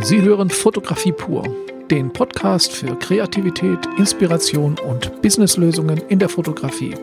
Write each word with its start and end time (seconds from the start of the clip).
Sie 0.00 0.20
hören 0.20 0.50
Fotografie 0.50 1.12
pur, 1.12 1.44
den 1.88 2.12
Podcast 2.12 2.72
für 2.72 2.98
Kreativität, 2.98 3.78
Inspiration 3.96 4.76
und 4.78 5.22
Businesslösungen 5.22 5.98
in 6.08 6.18
der 6.18 6.28
Fotografie. 6.28 6.94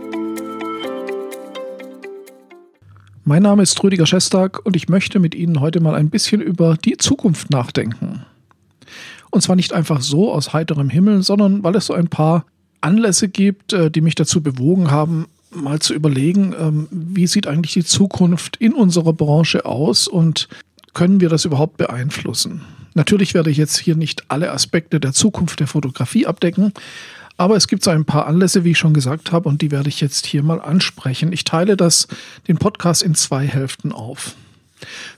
Mein 3.24 3.44
Name 3.44 3.64
ist 3.64 3.82
Rüdiger 3.82 4.06
Schestag 4.06 4.66
und 4.66 4.76
ich 4.76 4.90
möchte 4.90 5.20
mit 5.20 5.36
Ihnen 5.36 5.62
heute 5.62 5.80
mal 5.80 5.96
ein 5.96 6.10
bisschen 6.10 6.42
über 6.42 6.76
die 6.76 6.98
Zukunft 6.98 7.50
nachdenken. 7.50 8.26
Und 9.30 9.42
zwar 9.42 9.56
nicht 9.56 9.72
einfach 9.72 10.02
so 10.02 10.32
aus 10.34 10.52
heiterem 10.52 10.90
Himmel, 10.90 11.24
sondern 11.24 11.64
weil 11.64 11.76
es 11.78 11.86
so 11.86 11.94
ein 11.94 12.10
paar 12.10 12.46
Anlässe 12.82 13.30
gibt, 13.30 13.72
äh, 13.72 13.90
die 13.90 14.02
mich 14.02 14.16
dazu 14.16 14.44
bewogen 14.44 14.92
haben, 14.92 15.28
mal 15.50 15.80
zu 15.80 15.94
überlegen, 15.94 16.54
ähm, 16.60 16.88
wie 16.92 17.28
sieht 17.28 17.48
eigentlich 17.48 17.74
die 17.74 17.86
Zukunft 17.86 18.58
in 18.58 18.74
unserer 18.74 19.14
Branche 19.14 19.66
aus 19.66 20.10
und 20.10 20.50
können 20.94 21.22
wir 21.22 21.30
das 21.30 21.46
überhaupt 21.46 21.78
beeinflussen? 21.78 22.62
Natürlich 22.94 23.34
werde 23.34 23.50
ich 23.50 23.58
jetzt 23.58 23.78
hier 23.78 23.96
nicht 23.96 24.26
alle 24.28 24.52
Aspekte 24.52 25.00
der 25.00 25.14
Zukunft 25.14 25.60
der 25.60 25.68
Fotografie 25.68 26.26
abdecken, 26.26 26.74
aber 27.38 27.56
es 27.56 27.68
gibt 27.68 27.84
so 27.84 27.92
ein 27.92 28.06
paar 28.06 28.28
Anlässe, 28.28 28.64
wie 28.64 28.72
ich 28.72 28.78
schon 28.78 28.94
gesagt 28.94 29.32
habe, 29.32 29.50
und 29.50 29.62
die 29.62 29.72
werde 29.72 29.90
ich 29.90 30.02
jetzt 30.02 30.26
hier 30.26 30.44
mal 30.44 30.62
ansprechen. 30.62 31.34
Ich 31.34 31.44
teile 31.44 31.76
das, 31.76 32.08
den 32.48 32.58
Podcast 32.58 33.02
in 33.02 33.16
zwei 33.16 33.48
Hälften 33.48 33.92
auf. 33.92 34.36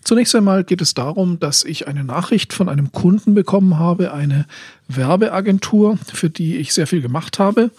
Zunächst 0.04 0.36
einmal 0.36 0.64
geht 0.64 0.82
es 0.82 0.94
darum, 0.94 1.40
dass 1.40 1.64
ich 1.64 1.88
eine 1.88 2.04
Nachricht 2.04 2.54
von 2.54 2.70
einem 2.70 2.92
Kunden 2.92 3.34
bekommen 3.34 3.80
habe, 3.80 4.14
eine 4.14 4.46
Werbeagentur, 4.88 5.98
für 6.14 6.30
die 6.30 6.58
ich 6.58 6.74
sehr 6.74 6.88
viel 6.88 7.02
gemacht 7.02 7.40
habe. 7.40 7.72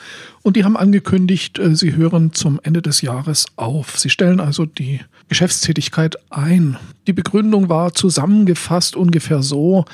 Und 0.43 0.57
die 0.57 0.65
haben 0.65 0.77
angekündigt, 0.77 1.59
äh, 1.59 1.75
sie 1.77 1.95
hören 1.95 2.33
zum 2.33 2.61
Ende 2.63 2.83
des 2.83 3.03
Jahres 3.03 3.47
auf. 3.57 3.99
Sie 3.99 4.11
stellen 4.11 4.41
also 4.41 4.67
die 4.67 5.01
Geschäftstätigkeit 5.29 6.17
ein. 6.31 6.77
Die 7.07 7.13
Begründung 7.13 7.69
war 7.69 7.95
zusammengefasst 7.95 8.97
ungefähr 8.97 9.43
so, 9.43 9.85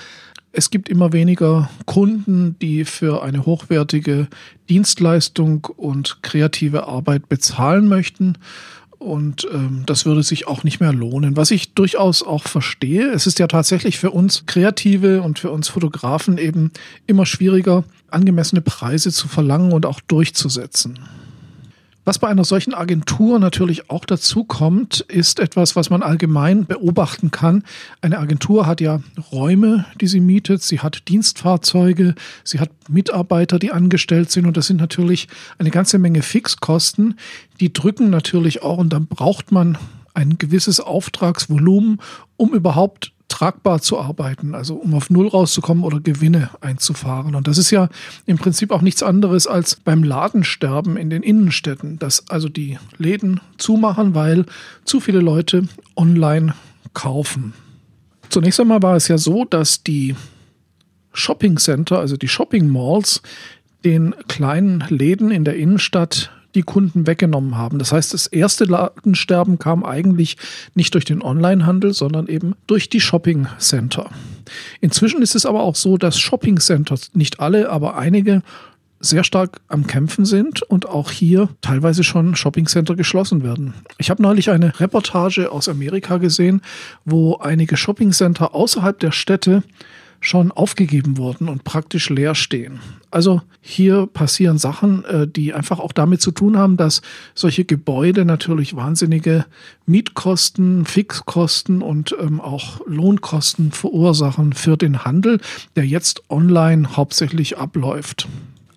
es 0.53 0.71
gibt 0.71 0.89
immer 0.89 1.13
weniger 1.13 1.71
Kunden, 1.87 2.57
die 2.61 2.85
für 2.85 3.23
eine 3.23 3.47
hochwertige 3.47 4.27
Dienstleistung 4.69 5.65
und 5.77 6.23
kreative 6.23 6.89
Arbeit 6.89 7.29
bezahlen 7.29 7.87
möchten 7.87 8.37
und 9.01 9.49
ähm, 9.51 9.85
das 9.87 10.05
würde 10.05 10.23
sich 10.23 10.47
auch 10.47 10.63
nicht 10.63 10.79
mehr 10.79 10.93
lohnen. 10.93 11.35
Was 11.35 11.51
ich 11.51 11.73
durchaus 11.73 12.23
auch 12.23 12.45
verstehe, 12.45 13.11
es 13.11 13.27
ist 13.27 13.39
ja 13.39 13.47
tatsächlich 13.47 13.99
für 13.99 14.11
uns 14.11 14.45
Kreative 14.45 15.23
und 15.23 15.39
für 15.39 15.51
uns 15.51 15.69
Fotografen 15.69 16.37
eben 16.37 16.71
immer 17.07 17.25
schwieriger, 17.25 17.85
angemessene 18.11 18.61
Preise 18.61 19.11
zu 19.11 19.27
verlangen 19.27 19.73
und 19.73 19.87
auch 19.87 20.01
durchzusetzen. 20.01 20.99
Was 22.05 22.19
bei 22.19 22.29
einer 22.29 22.45
solchen 22.45 22.73
Agentur 22.73 23.39
natürlich 23.39 23.91
auch 23.91 24.07
dazu 24.07 24.45
kommt, 24.45 25.01
ist 25.01 25.39
etwas, 25.39 25.77
was 25.77 25.91
man 25.91 26.03
allgemein 26.03 26.65
beobachten 26.65 27.31
kann. 27.31 27.63
Eine 28.01 28.19
Agentur 28.19 28.67
hat 28.67 28.81
ja 28.81 29.01
Räume, 29.33 29.85
die 30.01 30.07
sie 30.07 30.21
mietet, 30.21 30.63
sie 30.63 30.81
hat 30.81 31.09
Dienstfahrzeuge, 31.09 32.15
sie 32.43 32.59
hat 32.59 32.71
Mitarbeiter, 32.89 33.59
die 33.59 33.71
angestellt 33.71 34.31
sind 34.31 34.47
und 34.47 34.57
das 34.57 34.67
sind 34.67 34.81
natürlich 34.81 35.29
eine 35.59 35.71
ganze 35.71 35.99
Menge 35.99 36.23
Fixkosten, 36.23 37.19
die 37.61 37.73
drücken 37.73 38.09
natürlich 38.09 38.63
auch 38.63 38.79
und 38.79 38.93
dann 38.93 39.07
braucht 39.07 39.53
man 39.53 39.77
ein 40.15 40.39
gewisses 40.39 40.81
Auftragsvolumen, 40.81 42.01
um 42.37 42.55
überhaupt 42.55 43.13
tragbar 43.31 43.81
zu 43.81 43.99
arbeiten, 43.99 44.55
also 44.55 44.75
um 44.75 44.93
auf 44.93 45.09
Null 45.09 45.29
rauszukommen 45.29 45.85
oder 45.85 46.01
Gewinne 46.01 46.51
einzufahren. 46.61 47.35
Und 47.35 47.49
das 47.49 47.57
ist 47.57 47.71
ja 47.71 47.89
im 48.27 48.37
Prinzip 48.37 48.73
auch 48.73 48.83
nichts 48.83 49.03
anderes 49.03 49.47
als 49.47 49.77
beim 49.77 50.03
Ladensterben 50.03 50.97
in 50.97 51.09
den 51.09 51.23
Innenstädten, 51.23 51.99
dass 51.99 52.29
also 52.29 52.49
die 52.49 52.79
Läden 52.99 53.41
zumachen, 53.57 54.15
weil 54.15 54.45
zu 54.85 55.01
viele 55.01 55.21
Leute 55.21 55.67
online 55.97 56.55
kaufen. 56.93 57.55
Zunächst 58.29 58.61
einmal 58.61 58.83
war 58.83 58.97
es 58.97 59.09
ja 59.09 59.17
so, 59.17 59.45
dass 59.45 59.83
die 59.83 60.15
Shopping 61.13 61.57
Center, 61.57 61.99
also 61.99 62.17
die 62.17 62.29
Shopping 62.29 62.69
Malls, 62.69 63.23
den 63.85 64.15
kleinen 64.29 64.85
Läden 64.89 65.31
in 65.31 65.45
der 65.45 65.57
Innenstadt 65.57 66.31
die 66.55 66.63
Kunden 66.63 67.07
weggenommen 67.07 67.57
haben. 67.57 67.79
Das 67.79 67.93
heißt, 67.93 68.13
das 68.15 68.27
erste 68.27 68.65
Ladensterben 68.65 69.59
kam 69.59 69.85
eigentlich 69.85 70.37
nicht 70.75 70.95
durch 70.95 71.05
den 71.05 71.23
Onlinehandel, 71.23 71.93
sondern 71.93 72.27
eben 72.27 72.55
durch 72.67 72.89
die 72.89 73.01
Shopping 73.01 73.47
Center. 73.59 74.11
Inzwischen 74.81 75.23
ist 75.23 75.35
es 75.35 75.47
aber 75.47 75.63
auch 75.63 75.77
so, 75.77 75.97
dass 75.97 76.19
Shopping 76.19 76.59
Center, 76.59 76.97
nicht 77.15 77.41
alle, 77.41 77.71
aber 77.71 77.97
einige, 77.97 78.43
sehr 79.01 79.25
stark 79.25 79.61
am 79.69 79.87
Kämpfen 79.87 80.27
sind 80.27 80.63
und 80.63 80.87
auch 80.87 81.11
hier 81.11 81.49
teilweise 81.63 82.05
schon 82.05 82.37
Shopping 82.37 82.67
Center 82.67 82.95
geschlossen 82.95 83.43
werden. 83.43 83.73
Ich 83.97 84.11
habe 84.11 84.23
neulich 84.23 84.51
eine 84.51 84.79
Reportage 84.79 85.51
aus 85.51 85.69
Amerika 85.69 86.19
gesehen, 86.19 86.61
wo 87.07 87.37
einige 87.37 87.79
Shopping 87.79 88.13
Center 88.13 88.55
außerhalb 88.55 88.99
der 88.99 89.13
Städte 89.13 89.63
schon 90.21 90.53
aufgegeben 90.53 91.17
wurden 91.17 91.49
und 91.49 91.65
praktisch 91.65 92.11
leer 92.11 92.35
stehen. 92.35 92.81
Also 93.11 93.41
hier 93.61 94.07
passieren 94.07 94.59
Sachen, 94.59 95.05
äh, 95.07 95.27
die 95.27 95.55
einfach 95.55 95.81
auch 95.81 95.93
damit 95.93 96.21
zu 96.21 96.31
tun 96.31 96.59
haben, 96.59 96.77
dass 96.77 97.01
solche 97.35 97.65
Gebäude 97.65 98.25
natürlich 98.25 98.77
wahnsinnige 98.77 99.47
Mietkosten, 99.87 100.85
Fixkosten 100.85 101.81
und 101.83 102.15
ähm, 102.21 102.41
auch 102.41 102.81
Lohnkosten 102.87 103.73
verursachen 103.73 104.53
für 104.53 104.77
den 104.77 105.05
Handel, 105.05 105.41
der 105.75 105.87
jetzt 105.87 106.23
online 106.29 106.97
hauptsächlich 106.97 107.57
abläuft. 107.59 108.29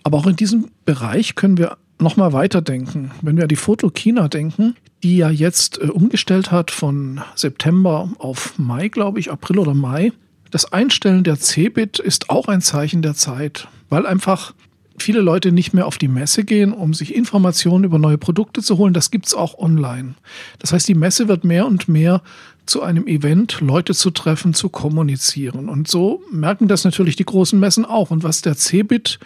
Aber 0.03 0.17
auch 0.17 0.27
in 0.27 0.37
diesem 0.37 0.69
Bereich 0.85 1.35
können 1.35 1.57
wir 1.57 1.77
nochmal 1.99 2.33
weiterdenken. 2.33 3.11
Wenn 3.21 3.35
wir 3.35 3.43
an 3.43 3.49
die 3.49 3.55
Fotokina 3.55 4.27
denken, 4.29 4.75
die 5.03 5.17
ja 5.17 5.29
jetzt 5.29 5.79
äh, 5.81 5.87
umgestellt 5.87 6.51
hat 6.51 6.71
von 6.71 7.21
September 7.35 8.09
auf 8.17 8.57
Mai, 8.57 8.87
glaube 8.87 9.19
ich, 9.19 9.29
April 9.31 9.59
oder 9.59 9.73
Mai, 9.73 10.13
das 10.53 10.71
Einstellen 10.71 11.23
der 11.23 11.37
Cebit 11.39 11.97
ist 11.97 12.29
auch 12.29 12.47
ein 12.47 12.61
Zeichen 12.61 13.01
der 13.01 13.15
Zeit, 13.15 13.67
weil 13.89 14.05
einfach 14.05 14.53
viele 14.99 15.21
Leute 15.21 15.51
nicht 15.51 15.73
mehr 15.73 15.87
auf 15.87 15.97
die 15.97 16.07
Messe 16.07 16.43
gehen, 16.43 16.73
um 16.73 16.93
sich 16.93 17.15
Informationen 17.15 17.85
über 17.85 17.97
neue 17.97 18.19
Produkte 18.19 18.61
zu 18.61 18.77
holen. 18.77 18.93
Das 18.93 19.09
gibt 19.09 19.25
es 19.25 19.33
auch 19.33 19.57
online. 19.57 20.13
Das 20.59 20.71
heißt, 20.71 20.87
die 20.87 20.93
Messe 20.93 21.27
wird 21.27 21.43
mehr 21.43 21.65
und 21.65 21.87
mehr 21.87 22.21
zu 22.67 22.83
einem 22.83 23.07
Event, 23.07 23.61
Leute 23.61 23.95
zu 23.95 24.11
treffen, 24.11 24.53
zu 24.53 24.69
kommunizieren. 24.69 25.69
Und 25.69 25.87
so 25.87 26.21
merken 26.31 26.67
das 26.67 26.83
natürlich 26.83 27.15
die 27.15 27.25
großen 27.25 27.59
Messen 27.59 27.83
auch. 27.83 28.11
Und 28.11 28.21
was 28.21 28.43
der 28.43 28.53
Cebit 28.53 29.17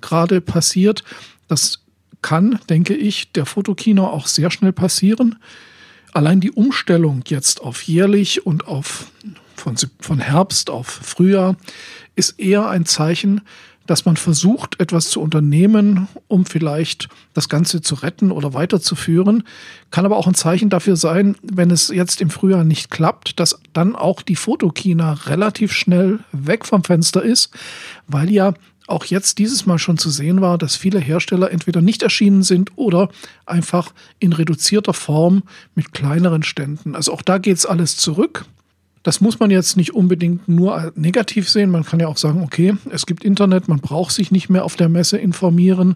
gerade 0.00 0.40
passiert, 0.40 1.02
das 1.48 1.80
kann, 2.22 2.60
denke 2.68 2.94
ich, 2.94 3.32
der 3.32 3.44
Fotokino 3.44 4.06
auch 4.06 4.28
sehr 4.28 4.52
schnell 4.52 4.72
passieren. 4.72 5.34
Allein 6.12 6.40
die 6.40 6.52
Umstellung 6.52 7.24
jetzt 7.26 7.60
auf 7.60 7.82
jährlich 7.82 8.46
und 8.46 8.68
auf 8.68 9.10
von, 9.66 9.76
von 9.98 10.20
Herbst 10.20 10.70
auf 10.70 10.86
Frühjahr 10.86 11.56
ist 12.14 12.38
eher 12.38 12.68
ein 12.68 12.86
Zeichen, 12.86 13.40
dass 13.84 14.04
man 14.04 14.16
versucht, 14.16 14.80
etwas 14.80 15.10
zu 15.10 15.20
unternehmen, 15.20 16.06
um 16.28 16.46
vielleicht 16.46 17.08
das 17.34 17.48
Ganze 17.48 17.80
zu 17.82 17.96
retten 17.96 18.30
oder 18.30 18.54
weiterzuführen. 18.54 19.42
Kann 19.90 20.04
aber 20.04 20.18
auch 20.18 20.28
ein 20.28 20.34
Zeichen 20.34 20.70
dafür 20.70 20.94
sein, 20.94 21.36
wenn 21.42 21.72
es 21.72 21.88
jetzt 21.88 22.20
im 22.20 22.30
Frühjahr 22.30 22.62
nicht 22.62 22.92
klappt, 22.92 23.40
dass 23.40 23.58
dann 23.72 23.96
auch 23.96 24.22
die 24.22 24.36
Fotokina 24.36 25.14
relativ 25.26 25.72
schnell 25.72 26.20
weg 26.30 26.64
vom 26.64 26.84
Fenster 26.84 27.24
ist, 27.24 27.50
weil 28.06 28.30
ja 28.30 28.54
auch 28.86 29.04
jetzt 29.06 29.38
dieses 29.38 29.66
Mal 29.66 29.80
schon 29.80 29.98
zu 29.98 30.10
sehen 30.10 30.40
war, 30.40 30.58
dass 30.58 30.76
viele 30.76 31.00
Hersteller 31.00 31.50
entweder 31.50 31.80
nicht 31.82 32.04
erschienen 32.04 32.44
sind 32.44 32.70
oder 32.76 33.08
einfach 33.46 33.92
in 34.20 34.32
reduzierter 34.32 34.94
Form 34.94 35.42
mit 35.74 35.92
kleineren 35.92 36.44
Ständen. 36.44 36.94
Also 36.94 37.12
auch 37.12 37.22
da 37.22 37.38
geht 37.38 37.56
es 37.56 37.66
alles 37.66 37.96
zurück. 37.96 38.44
Das 39.06 39.20
muss 39.20 39.38
man 39.38 39.52
jetzt 39.52 39.76
nicht 39.76 39.94
unbedingt 39.94 40.48
nur 40.48 40.92
negativ 40.96 41.48
sehen. 41.48 41.70
Man 41.70 41.84
kann 41.84 42.00
ja 42.00 42.08
auch 42.08 42.16
sagen, 42.16 42.42
okay, 42.42 42.74
es 42.90 43.06
gibt 43.06 43.22
Internet, 43.22 43.68
man 43.68 43.78
braucht 43.78 44.10
sich 44.10 44.32
nicht 44.32 44.50
mehr 44.50 44.64
auf 44.64 44.74
der 44.74 44.88
Messe 44.88 45.16
informieren. 45.16 45.94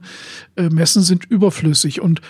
Äh, 0.55 0.69
Messen 0.69 1.03
sind 1.03 1.25
überflüssig 1.25 2.01
und 2.01 2.21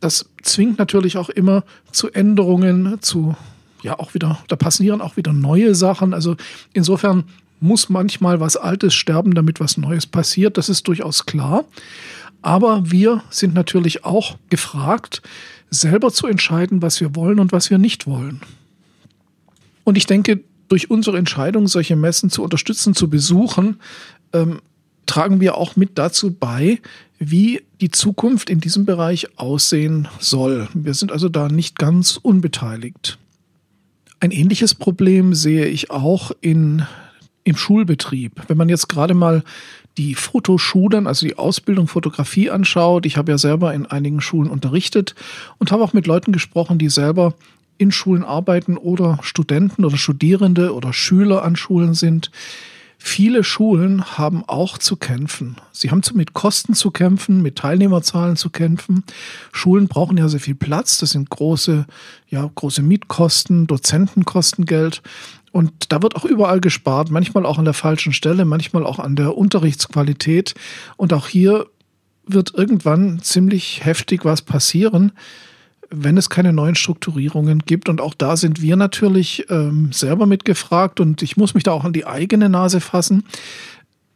das 0.00 0.28
zwingt 0.42 0.78
natürlich 0.78 1.16
auch 1.16 1.30
immer 1.30 1.64
zu 1.92 2.10
Änderungen, 2.10 2.98
zu 3.00 3.36
ja 3.80 3.98
auch 3.98 4.12
wieder, 4.12 4.38
da 4.48 4.56
passieren 4.56 5.00
auch 5.00 5.16
wieder 5.16 5.32
neue 5.32 5.74
Sachen. 5.74 6.12
Also 6.12 6.36
insofern 6.74 7.24
muss 7.60 7.88
manchmal 7.88 8.38
was 8.38 8.58
Altes 8.58 8.92
sterben, 8.92 9.32
damit 9.32 9.60
was 9.60 9.78
Neues 9.78 10.04
passiert. 10.04 10.58
Das 10.58 10.68
ist 10.68 10.86
durchaus 10.88 11.24
klar. 11.24 11.64
Aber 12.42 12.82
wir 12.90 13.22
sind 13.30 13.54
natürlich 13.54 14.04
auch 14.04 14.36
gefragt, 14.50 15.22
selber 15.70 16.12
zu 16.12 16.26
entscheiden, 16.26 16.82
was 16.82 17.00
wir 17.00 17.16
wollen 17.16 17.40
und 17.40 17.50
was 17.50 17.70
wir 17.70 17.78
nicht 17.78 18.06
wollen. 18.06 18.42
Und 19.84 19.96
ich 19.96 20.06
denke, 20.06 20.40
durch 20.68 20.90
unsere 20.90 21.18
Entscheidung, 21.18 21.68
solche 21.68 21.96
Messen 21.96 22.30
zu 22.30 22.42
unterstützen, 22.42 22.94
zu 22.94 23.10
besuchen, 23.10 23.76
ähm, 24.32 24.60
tragen 25.06 25.40
wir 25.40 25.56
auch 25.56 25.76
mit 25.76 25.98
dazu 25.98 26.32
bei, 26.32 26.80
wie 27.18 27.60
die 27.80 27.90
Zukunft 27.90 28.48
in 28.48 28.60
diesem 28.60 28.86
Bereich 28.86 29.38
aussehen 29.38 30.08
soll. 30.18 30.68
Wir 30.74 30.94
sind 30.94 31.12
also 31.12 31.28
da 31.28 31.48
nicht 31.48 31.78
ganz 31.78 32.16
unbeteiligt. 32.16 33.18
Ein 34.20 34.30
ähnliches 34.30 34.74
Problem 34.74 35.34
sehe 35.34 35.66
ich 35.66 35.90
auch 35.90 36.30
in, 36.40 36.86
im 37.44 37.56
Schulbetrieb. 37.56 38.42
Wenn 38.48 38.56
man 38.56 38.68
jetzt 38.68 38.88
gerade 38.88 39.14
mal 39.14 39.42
die 39.98 40.14
Fotoschulen, 40.14 41.06
also 41.06 41.26
die 41.26 41.36
Ausbildung 41.36 41.86
Fotografie 41.86 42.48
anschaut, 42.48 43.04
ich 43.04 43.16
habe 43.16 43.32
ja 43.32 43.38
selber 43.38 43.74
in 43.74 43.86
einigen 43.86 44.20
Schulen 44.20 44.50
unterrichtet 44.50 45.14
und 45.58 45.70
habe 45.70 45.82
auch 45.82 45.92
mit 45.92 46.06
Leuten 46.06 46.32
gesprochen, 46.32 46.78
die 46.78 46.88
selber 46.88 47.34
in 47.82 47.92
Schulen 47.92 48.24
arbeiten 48.24 48.76
oder 48.76 49.18
Studenten 49.22 49.84
oder 49.84 49.96
Studierende 49.96 50.74
oder 50.74 50.92
Schüler 50.92 51.42
an 51.42 51.56
Schulen 51.56 51.94
sind. 51.94 52.30
Viele 52.96 53.42
Schulen 53.42 54.16
haben 54.16 54.44
auch 54.46 54.78
zu 54.78 54.94
kämpfen. 54.94 55.56
Sie 55.72 55.90
haben 55.90 56.02
mit 56.14 56.34
Kosten 56.34 56.74
zu 56.74 56.92
kämpfen, 56.92 57.42
mit 57.42 57.56
Teilnehmerzahlen 57.56 58.36
zu 58.36 58.48
kämpfen. 58.48 59.02
Schulen 59.50 59.88
brauchen 59.88 60.16
ja 60.18 60.28
sehr 60.28 60.38
viel 60.38 60.54
Platz. 60.54 60.98
Das 60.98 61.10
sind 61.10 61.28
große, 61.28 61.84
ja, 62.28 62.48
große 62.54 62.80
Mietkosten, 62.80 63.66
Dozentenkostengeld. 63.66 65.02
Und 65.50 65.72
da 65.88 66.00
wird 66.00 66.14
auch 66.14 66.24
überall 66.24 66.60
gespart, 66.60 67.10
manchmal 67.10 67.44
auch 67.44 67.58
an 67.58 67.64
der 67.64 67.74
falschen 67.74 68.12
Stelle, 68.12 68.44
manchmal 68.44 68.86
auch 68.86 69.00
an 69.00 69.16
der 69.16 69.36
Unterrichtsqualität. 69.36 70.54
Und 70.96 71.12
auch 71.12 71.26
hier 71.26 71.66
wird 72.24 72.54
irgendwann 72.54 73.20
ziemlich 73.20 73.84
heftig 73.84 74.24
was 74.24 74.42
passieren 74.42 75.10
wenn 75.92 76.16
es 76.16 76.30
keine 76.30 76.52
neuen 76.52 76.74
Strukturierungen 76.74 77.60
gibt. 77.60 77.88
Und 77.88 78.00
auch 78.00 78.14
da 78.14 78.36
sind 78.36 78.62
wir 78.62 78.76
natürlich 78.76 79.46
ähm, 79.50 79.92
selber 79.92 80.26
mitgefragt 80.26 81.00
und 81.00 81.22
ich 81.22 81.36
muss 81.36 81.54
mich 81.54 81.64
da 81.64 81.72
auch 81.72 81.84
an 81.84 81.92
die 81.92 82.06
eigene 82.06 82.48
Nase 82.48 82.80
fassen. 82.80 83.24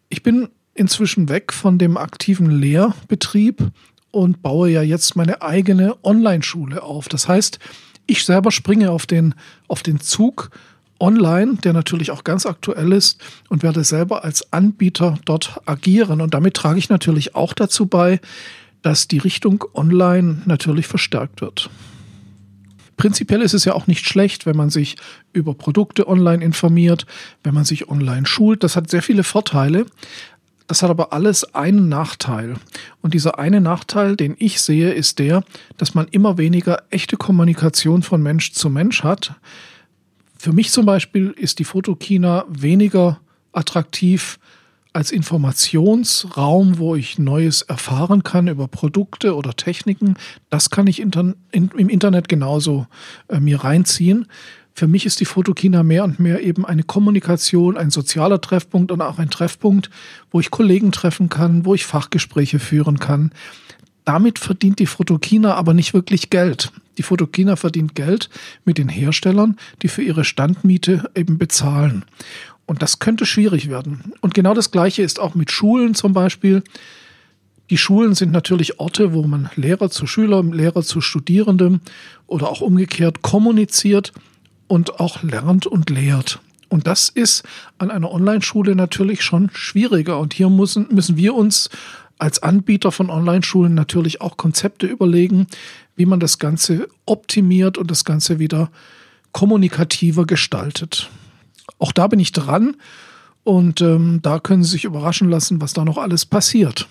Ich 0.08 0.23
bin 0.23 0.49
inzwischen 0.75 1.28
weg 1.28 1.52
von 1.52 1.78
dem 1.78 1.96
aktiven 1.96 2.50
Lehrbetrieb 2.50 3.70
und 4.11 4.43
baue 4.43 4.70
ja 4.70 4.82
jetzt 4.82 5.17
meine 5.17 5.43
eigene 5.43 5.96
Online-Schule 6.02 6.82
auf. 6.82 7.08
Das 7.08 7.28
heißt, 7.28 7.58
ich 8.06 8.25
selber 8.25 8.50
springe 8.50 8.90
auf 8.90 9.06
den, 9.06 9.34
auf 9.69 9.82
den 9.82 10.00
Zug 10.00 10.50
online, 10.99 11.56
der 11.56 11.73
natürlich 11.73 12.11
auch 12.11 12.25
ganz 12.25 12.46
aktuell 12.46 12.93
ist 12.93 13.20
und 13.49 13.62
werde 13.62 13.84
selber 13.84 14.25
als 14.25 14.52
Anbieter 14.52 15.19
dort 15.25 15.61
agieren. 15.67 16.20
Und 16.20 16.32
damit 16.32 16.55
trage 16.55 16.78
ich 16.78 16.88
natürlich 16.88 17.34
auch 17.34 17.52
dazu 17.52 17.87
bei, 17.87 18.20
dass 18.87 19.09
die 19.09 19.19
Richtung 19.19 19.65
online 19.75 20.43
natürlich 20.44 20.87
verstärkt 20.87 21.41
wird. 21.41 21.71
Prinzipiell 22.97 23.43
ist 23.43 23.53
es 23.53 23.65
ja 23.65 23.73
auch 23.73 23.88
nicht 23.88 24.06
schlecht, 24.06 24.47
wenn 24.47 24.56
man 24.56 24.71
sich 24.71 24.94
über 25.33 25.55
Produkte 25.55 26.06
online 26.06 26.44
informiert, 26.44 27.05
wenn 27.43 27.53
man 27.53 27.65
sich 27.65 27.88
online 27.88 28.27
schult. 28.27 28.62
Das 28.62 28.77
hat 28.77 28.88
sehr 28.88 29.03
viele 29.03 29.25
Vorteile. 29.25 29.87
Das 30.69 30.85
hat 30.85 30.91
aber 30.91 31.12
alles 31.12 31.53
einen 31.53 31.88
Nachteil. 31.88 32.55
Und 33.03 33.12
dieser 33.12 33.41
eine 33.41 33.61
Nachteil, 33.61 34.15
den 34.15 34.37
ich 34.38 34.61
sehe, 34.61 34.93
ist 34.93 35.19
der, 35.19 35.43
dass 35.79 35.97
man 35.97 36.06
immer 36.12 36.38
weniger 36.38 36.85
echte 36.91 37.17
Kommunikation 37.17 38.05
von 38.05 38.23
Mensch 38.23 38.53
zu 38.53 38.71
Mensch 38.71 39.03
hat. 39.03 39.35
Für 40.38 40.53
mich 40.53 40.71
zum 40.71 40.87
Beispiel 40.87 41.35
ist 41.37 41.59
die 41.59 41.65
Fotokina 41.65 42.44
weniger 42.49 43.19
attraktiv 43.50 44.38
als 44.97 45.13
Informationsraum, 45.13 46.79
wo 46.79 46.97
ich 46.97 47.19
Neues 47.19 47.61
erfahren 47.61 48.23
kann 48.23 48.49
über 48.49 48.67
Produkte 48.67 49.37
oder 49.37 49.55
Techniken. 49.55 50.15
Das 50.49 50.71
kann 50.71 50.87
ich 50.87 51.01
inter 51.01 51.35
in, 51.53 51.71
im 51.77 51.91
Internet 51.91 52.31
genauso 52.31 52.87
äh, 53.29 53.39
mir 53.39 53.63
reinziehen. 53.63 54.27
Für 54.73 54.87
mich 54.87 55.05
ist 55.05 55.21
die 55.21 55.27
Fotokina 55.27 55.83
mehr 55.83 56.03
und 56.05 56.19
mehr 56.19 56.43
eben 56.43 56.65
eine 56.65 56.83
Kommunikation, 56.83 57.77
ein 57.77 57.91
sozialer 57.91 58.41
Treffpunkt 58.41 58.91
und 58.91 59.03
auch 59.03 59.19
ein 59.19 59.29
Treffpunkt, 59.29 59.91
wo 60.31 60.41
ich 60.41 60.51
Kollegen 60.51 60.93
treffen 60.93 61.29
kann, 61.29 61.67
wo 61.67 61.75
ich 61.75 61.85
Fachgespräche 61.85 62.59
führen 62.59 62.99
kann. 62.99 63.33
Damit 64.07 64.39
verdient 64.39 64.79
die 64.79 64.87
Fotokina 64.87 65.55
aber 65.57 65.75
nicht 65.75 65.93
wirklich 65.93 66.31
Geld. 66.31 66.73
Die 66.97 67.03
Fotokina 67.03 67.57
verdient 67.57 67.95
Geld 67.95 68.31
mit 68.65 68.79
den 68.79 68.89
Herstellern, 68.89 69.59
die 69.83 69.89
für 69.89 70.03
ihre 70.03 70.25
Standmiete 70.25 71.11
eben 71.15 71.37
bezahlen. 71.37 72.07
Und 72.67 72.83
das 72.83 72.99
könnte 72.99 73.27
schwierig 73.27 73.71
werden. 73.71 74.13
Und 74.21 74.35
genau 74.35 74.53
das 74.53 74.71
Gleiche 74.73 75.03
ist 75.03 75.21
auch 75.21 75.35
mit 75.35 75.53
Schulen 75.53 75.95
zum 75.95 76.13
Beispiel. 76.13 76.63
Die 77.71 77.79
Schulen 77.79 78.15
sind 78.15 78.33
natürlich 78.33 78.79
Orte, 78.81 79.13
wo 79.13 79.23
man 79.23 79.51
Lehrer 79.57 79.91
zu 79.91 80.07
Schüler, 80.07 80.43
Lehrer 80.43 80.83
zu 80.83 81.01
Studierendem 81.01 81.81
oder 82.27 82.49
auch 82.49 82.61
umgekehrt 82.61 83.23
kommuniziert 83.23 84.13
und 84.69 85.01
auch 85.01 85.23
lernt 85.23 85.67
und 85.67 85.91
lehrt. 85.91 86.41
Und 86.69 86.87
das 86.87 87.09
ist 87.09 87.45
an 87.79 87.91
einer 87.91 88.11
Online-Schule 88.11 88.75
natürlich 88.75 89.23
schon 89.23 89.51
schwieriger. 89.53 90.19
Und 90.19 90.35
hier 90.35 90.51
müssen, 90.51 90.89
müssen 90.91 91.17
wir 91.17 91.35
uns 91.35 91.71
als 92.19 92.43
Anbieter 92.43 92.93
von 92.93 93.11
Online-Schulen 93.11 93.75
natürlich 93.75 94.21
auch 94.21 94.37
Konzepte 94.37 94.87
überlegen, 94.87 95.47
wie 95.97 96.07
man 96.07 96.21
das 96.21 96.39
Ganze 96.39 96.89
optimiert 97.05 97.79
und 97.79 97.91
das 97.91 98.05
Ganze 98.05 98.39
wieder 98.39 98.71
kommunikativer 99.33 100.27
gestaltet. 100.27 101.11
Auch 101.79 101.93
da 101.93 102.07
bin 102.07 102.21
ich 102.21 102.33
dran 102.33 102.77
und 103.45 103.81
ähm, 103.81 104.21
da 104.23 104.39
können 104.39 104.65
Sie 104.65 104.71
sich 104.71 104.85
überraschen 104.85 105.31
lassen, 105.31 105.61
was 105.61 105.73
da 105.73 105.85
noch 105.85 105.99
alles 105.99 106.27
passiert. 106.27 106.89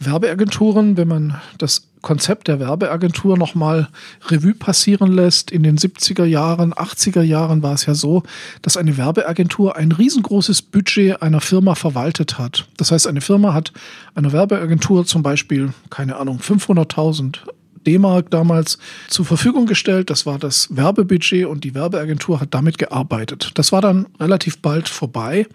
Werbeagenturen, 0.00 0.96
wenn 0.96 1.08
man 1.08 1.40
das 1.58 1.88
Konzept 2.02 2.46
der 2.46 2.60
Werbeagentur 2.60 3.36
nochmal 3.36 3.88
Revue 4.28 4.54
passieren 4.54 5.12
lässt, 5.12 5.50
in 5.50 5.62
den 5.62 5.76
70er 5.76 6.24
Jahren, 6.24 6.72
80er 6.72 7.22
Jahren 7.22 7.62
war 7.62 7.74
es 7.74 7.86
ja 7.86 7.94
so, 7.94 8.22
dass 8.62 8.76
eine 8.76 8.96
Werbeagentur 8.96 9.76
ein 9.76 9.90
riesengroßes 9.90 10.62
Budget 10.62 11.20
einer 11.22 11.40
Firma 11.40 11.74
verwaltet 11.74 12.38
hat. 12.38 12.68
Das 12.76 12.92
heißt, 12.92 13.06
eine 13.06 13.20
Firma 13.20 13.52
hat 13.54 13.72
einer 14.14 14.32
Werbeagentur 14.32 15.06
zum 15.06 15.22
Beispiel, 15.22 15.72
keine 15.90 16.16
Ahnung, 16.16 16.38
500.000 16.38 17.38
D-Mark 17.86 18.30
damals 18.30 18.78
zur 19.08 19.24
Verfügung 19.24 19.66
gestellt. 19.66 20.10
Das 20.10 20.26
war 20.26 20.38
das 20.38 20.74
Werbebudget 20.74 21.46
und 21.46 21.64
die 21.64 21.74
Werbeagentur 21.74 22.40
hat 22.40 22.54
damit 22.54 22.78
gearbeitet. 22.78 23.52
Das 23.54 23.72
war 23.72 23.80
dann 23.80 24.06
relativ 24.20 24.58
bald 24.58 24.88
vorbei 24.88 25.46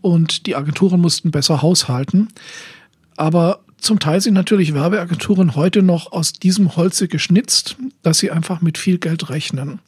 und 0.00 0.46
die 0.46 0.56
Agenturen 0.56 1.00
mussten 1.00 1.30
besser 1.30 1.62
haushalten. 1.62 2.28
Aber 3.16 3.60
zum 3.78 3.98
Teil 3.98 4.20
sind 4.20 4.34
natürlich 4.34 4.74
Werbeagenturen 4.74 5.54
heute 5.54 5.82
noch 5.82 6.12
aus 6.12 6.32
diesem 6.32 6.76
Holze 6.76 7.08
geschnitzt, 7.08 7.76
dass 8.02 8.18
sie 8.18 8.30
einfach 8.30 8.60
mit 8.60 8.78
viel 8.78 8.98
Geld 8.98 9.30
rechnen. 9.30 9.80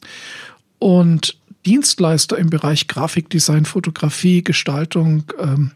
Und 0.79 1.37
Dienstleister 1.65 2.37
im 2.37 2.49
Bereich 2.49 2.87
Grafikdesign, 2.87 3.65
Fotografie, 3.65 4.43
Gestaltung, 4.43 5.23
ähm, 5.39 5.71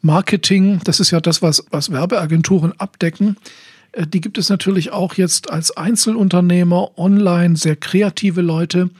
Marketing, 0.00 0.80
das 0.84 1.00
ist 1.00 1.10
ja 1.10 1.20
das, 1.20 1.42
was, 1.42 1.64
was 1.70 1.90
Werbeagenturen 1.90 2.72
abdecken, 2.78 3.36
die 4.06 4.20
gibt 4.20 4.38
es 4.38 4.48
natürlich 4.48 4.92
auch 4.92 5.14
jetzt 5.14 5.50
als 5.50 5.76
Einzelunternehmer 5.76 6.98
online, 6.98 7.56
sehr 7.56 7.76
kreative 7.76 8.42
Leute. 8.42 8.90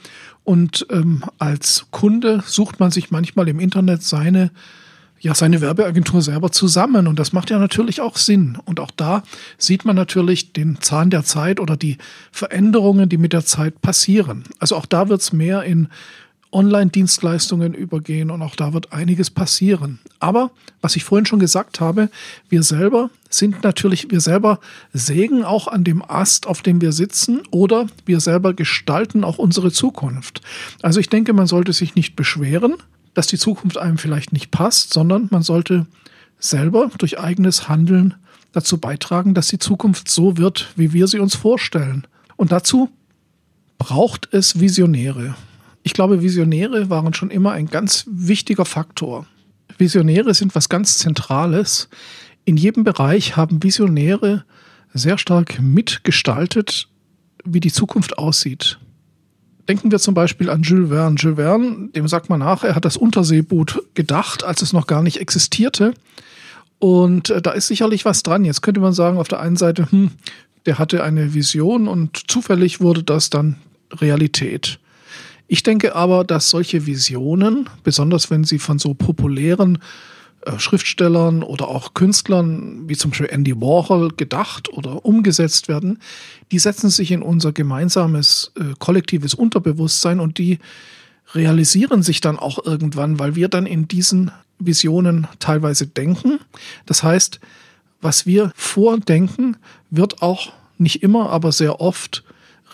Und 0.43 0.87
ähm, 0.89 1.23
als 1.37 1.87
Kunde 1.91 2.43
sucht 2.45 2.79
man 2.79 2.91
sich 2.91 3.11
manchmal 3.11 3.47
im 3.49 3.59
Internet 3.59 4.03
seine, 4.03 4.51
ja, 5.19 5.35
seine 5.35 5.61
Werbeagentur 5.61 6.21
selber 6.21 6.51
zusammen. 6.51 7.07
Und 7.07 7.19
das 7.19 7.33
macht 7.33 7.49
ja 7.49 7.59
natürlich 7.59 8.01
auch 8.01 8.17
Sinn. 8.17 8.57
Und 8.65 8.79
auch 8.79 8.91
da 8.91 9.23
sieht 9.57 9.85
man 9.85 9.95
natürlich 9.95 10.53
den 10.53 10.81
Zahn 10.81 11.11
der 11.11 11.23
Zeit 11.23 11.59
oder 11.59 11.77
die 11.77 11.97
Veränderungen, 12.31 13.09
die 13.09 13.17
mit 13.17 13.33
der 13.33 13.45
Zeit 13.45 13.81
passieren. 13.81 14.43
Also 14.59 14.75
auch 14.75 14.85
da 14.85 15.07
wird 15.07 15.21
es 15.21 15.31
mehr 15.31 15.63
in 15.63 15.87
Online-Dienstleistungen 16.51 17.73
übergehen 17.73 18.31
und 18.31 18.41
auch 18.41 18.55
da 18.55 18.73
wird 18.73 18.91
einiges 18.91 19.29
passieren. 19.29 19.99
Aber 20.19 20.49
was 20.81 20.95
ich 20.95 21.03
vorhin 21.03 21.25
schon 21.25 21.39
gesagt 21.39 21.79
habe, 21.79 22.09
wir 22.49 22.63
selber 22.63 23.11
sind 23.29 23.63
natürlich, 23.63 24.09
wir 24.09 24.21
selber 24.21 24.59
sägen 24.91 25.43
auch 25.43 25.67
an 25.67 25.83
dem 25.83 26.03
Ast, 26.03 26.47
auf 26.47 26.61
dem 26.61 26.81
wir 26.81 26.91
sitzen 26.91 27.41
oder 27.51 27.87
wir 28.05 28.19
selber 28.19 28.53
gestalten 28.53 29.23
auch 29.23 29.37
unsere 29.37 29.71
Zukunft. 29.71 30.41
Also 30.81 30.99
ich 30.99 31.09
denke, 31.09 31.33
man 31.33 31.47
sollte 31.47 31.73
sich 31.73 31.93
nicht 31.93 32.15
beschweren, 32.15 32.75
dass 33.13 33.27
die 33.27 33.37
Zukunft 33.37 33.77
einem 33.77 33.97
vielleicht 33.97 34.33
nicht 34.33 34.49
passt, 34.49 34.93
sondern 34.93 35.27
man 35.29 35.43
sollte 35.43 35.85
selber 36.39 36.89
durch 36.97 37.19
eigenes 37.19 37.69
Handeln 37.69 38.15
dazu 38.53 38.79
beitragen, 38.79 39.35
dass 39.35 39.47
die 39.47 39.59
Zukunft 39.59 40.09
so 40.09 40.37
wird, 40.37 40.73
wie 40.75 40.93
wir 40.93 41.07
sie 41.07 41.19
uns 41.19 41.35
vorstellen. 41.35 42.07
Und 42.37 42.51
dazu 42.51 42.89
braucht 43.77 44.29
es 44.31 44.59
Visionäre. 44.59 45.35
Ich 45.83 45.93
glaube, 45.93 46.21
Visionäre 46.21 46.89
waren 46.89 47.13
schon 47.13 47.31
immer 47.31 47.51
ein 47.51 47.67
ganz 47.67 48.05
wichtiger 48.09 48.65
Faktor. 48.65 49.25
Visionäre 49.77 50.33
sind 50.33 50.55
was 50.55 50.69
ganz 50.69 50.97
Zentrales. 50.97 51.89
In 52.45 52.57
jedem 52.57 52.83
Bereich 52.83 53.37
haben 53.37 53.63
Visionäre 53.63 54.43
sehr 54.93 55.17
stark 55.17 55.61
mitgestaltet, 55.61 56.87
wie 57.45 57.59
die 57.59 57.71
Zukunft 57.71 58.17
aussieht. 58.17 58.79
Denken 59.67 59.91
wir 59.91 59.99
zum 59.99 60.15
Beispiel 60.15 60.49
an 60.49 60.63
Jules 60.63 60.89
Verne. 60.89 61.15
Jules 61.17 61.37
Verne, 61.37 61.89
dem 61.95 62.07
sagt 62.07 62.29
man 62.29 62.39
nach, 62.39 62.63
er 62.63 62.75
hat 62.75 62.85
das 62.85 62.97
Unterseeboot 62.97 63.83
gedacht, 63.93 64.43
als 64.43 64.61
es 64.61 64.73
noch 64.73 64.87
gar 64.87 65.03
nicht 65.03 65.17
existierte. 65.17 65.93
Und 66.79 67.29
äh, 67.29 67.41
da 67.41 67.51
ist 67.51 67.67
sicherlich 67.67 68.03
was 68.03 68.23
dran. 68.23 68.45
Jetzt 68.45 68.61
könnte 68.61 68.81
man 68.81 68.93
sagen, 68.93 69.17
auf 69.17 69.27
der 69.27 69.41
einen 69.41 69.57
Seite, 69.57 69.91
hm, 69.91 70.11
der 70.65 70.79
hatte 70.79 71.03
eine 71.03 71.33
Vision 71.33 71.87
und 71.87 72.31
zufällig 72.31 72.81
wurde 72.81 73.03
das 73.03 73.29
dann 73.29 73.57
Realität. 73.93 74.79
Ich 75.51 75.63
denke 75.63 75.95
aber, 75.95 76.23
dass 76.23 76.51
solche 76.51 76.85
Visionen, 76.85 77.67
besonders 77.83 78.29
wenn 78.29 78.43
sie 78.43 78.59
von 78.59 78.77
so 78.77 78.93
populären 78.93 79.79
äh, 80.41 80.59
Schriftstellern 80.59 81.41
oder 81.41 81.67
auch 81.69 81.95
Künstlern 81.95 82.87
wie 82.87 82.95
zum 82.95 83.09
Beispiel 83.09 83.29
Andy 83.31 83.59
Warhol 83.59 84.09
gedacht 84.15 84.71
oder 84.71 85.03
umgesetzt 85.03 85.67
werden, 85.67 85.97
die 86.51 86.59
setzen 86.59 86.91
sich 86.91 87.11
in 87.11 87.23
unser 87.23 87.51
gemeinsames 87.51 88.51
äh, 88.59 88.75
kollektives 88.77 89.33
Unterbewusstsein 89.33 90.19
und 90.19 90.37
die 90.37 90.59
realisieren 91.33 92.03
sich 92.03 92.21
dann 92.21 92.37
auch 92.37 92.63
irgendwann, 92.63 93.17
weil 93.17 93.35
wir 93.35 93.47
dann 93.47 93.65
in 93.65 93.87
diesen 93.87 94.29
Visionen 94.59 95.27
teilweise 95.39 95.87
denken. 95.87 96.39
Das 96.85 97.01
heißt, 97.01 97.39
was 98.01 98.27
wir 98.27 98.51
vordenken, 98.55 99.57
wird 99.89 100.21
auch 100.21 100.53
nicht 100.77 101.01
immer, 101.01 101.31
aber 101.31 101.51
sehr 101.51 101.81
oft 101.81 102.23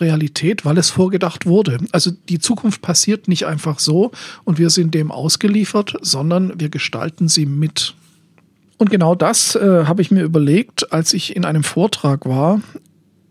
Realität, 0.00 0.64
weil 0.64 0.78
es 0.78 0.90
vorgedacht 0.90 1.46
wurde. 1.46 1.78
Also 1.92 2.10
die 2.28 2.38
Zukunft 2.38 2.82
passiert 2.82 3.28
nicht 3.28 3.46
einfach 3.46 3.78
so 3.78 4.10
und 4.44 4.58
wir 4.58 4.70
sind 4.70 4.94
dem 4.94 5.10
ausgeliefert, 5.10 5.96
sondern 6.00 6.58
wir 6.58 6.68
gestalten 6.68 7.28
sie 7.28 7.46
mit. 7.46 7.94
Und 8.78 8.90
genau 8.90 9.14
das 9.14 9.54
äh, 9.54 9.84
habe 9.86 10.02
ich 10.02 10.10
mir 10.10 10.22
überlegt, 10.22 10.92
als 10.92 11.14
ich 11.14 11.34
in 11.34 11.44
einem 11.44 11.64
Vortrag 11.64 12.26
war. 12.26 12.60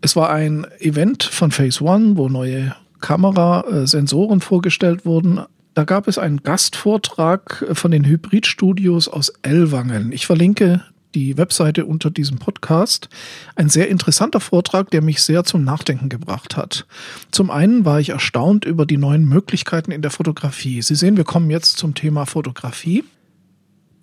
Es 0.00 0.16
war 0.16 0.30
ein 0.30 0.66
Event 0.80 1.22
von 1.22 1.50
Phase 1.50 1.82
One, 1.84 2.16
wo 2.16 2.28
neue 2.28 2.74
Kamerasensoren 3.00 4.40
vorgestellt 4.40 5.04
wurden. 5.04 5.40
Da 5.74 5.84
gab 5.84 6.08
es 6.08 6.18
einen 6.18 6.42
Gastvortrag 6.42 7.66
von 7.72 7.90
den 7.90 8.04
Hybridstudios 8.04 9.08
aus 9.08 9.32
Ellwangen. 9.42 10.10
Ich 10.10 10.26
verlinke 10.26 10.82
die 11.16 11.38
Webseite 11.38 11.86
unter 11.86 12.10
diesem 12.10 12.36
Podcast. 12.38 13.08
Ein 13.56 13.70
sehr 13.70 13.88
interessanter 13.88 14.38
Vortrag, 14.38 14.90
der 14.90 15.00
mich 15.00 15.22
sehr 15.22 15.44
zum 15.44 15.64
Nachdenken 15.64 16.10
gebracht 16.10 16.58
hat. 16.58 16.86
Zum 17.30 17.50
einen 17.50 17.86
war 17.86 17.98
ich 17.98 18.10
erstaunt 18.10 18.66
über 18.66 18.84
die 18.84 18.98
neuen 18.98 19.24
Möglichkeiten 19.24 19.92
in 19.92 20.02
der 20.02 20.10
Fotografie. 20.10 20.82
Sie 20.82 20.94
sehen, 20.94 21.16
wir 21.16 21.24
kommen 21.24 21.50
jetzt 21.50 21.78
zum 21.78 21.94
Thema 21.94 22.26
Fotografie. 22.26 23.02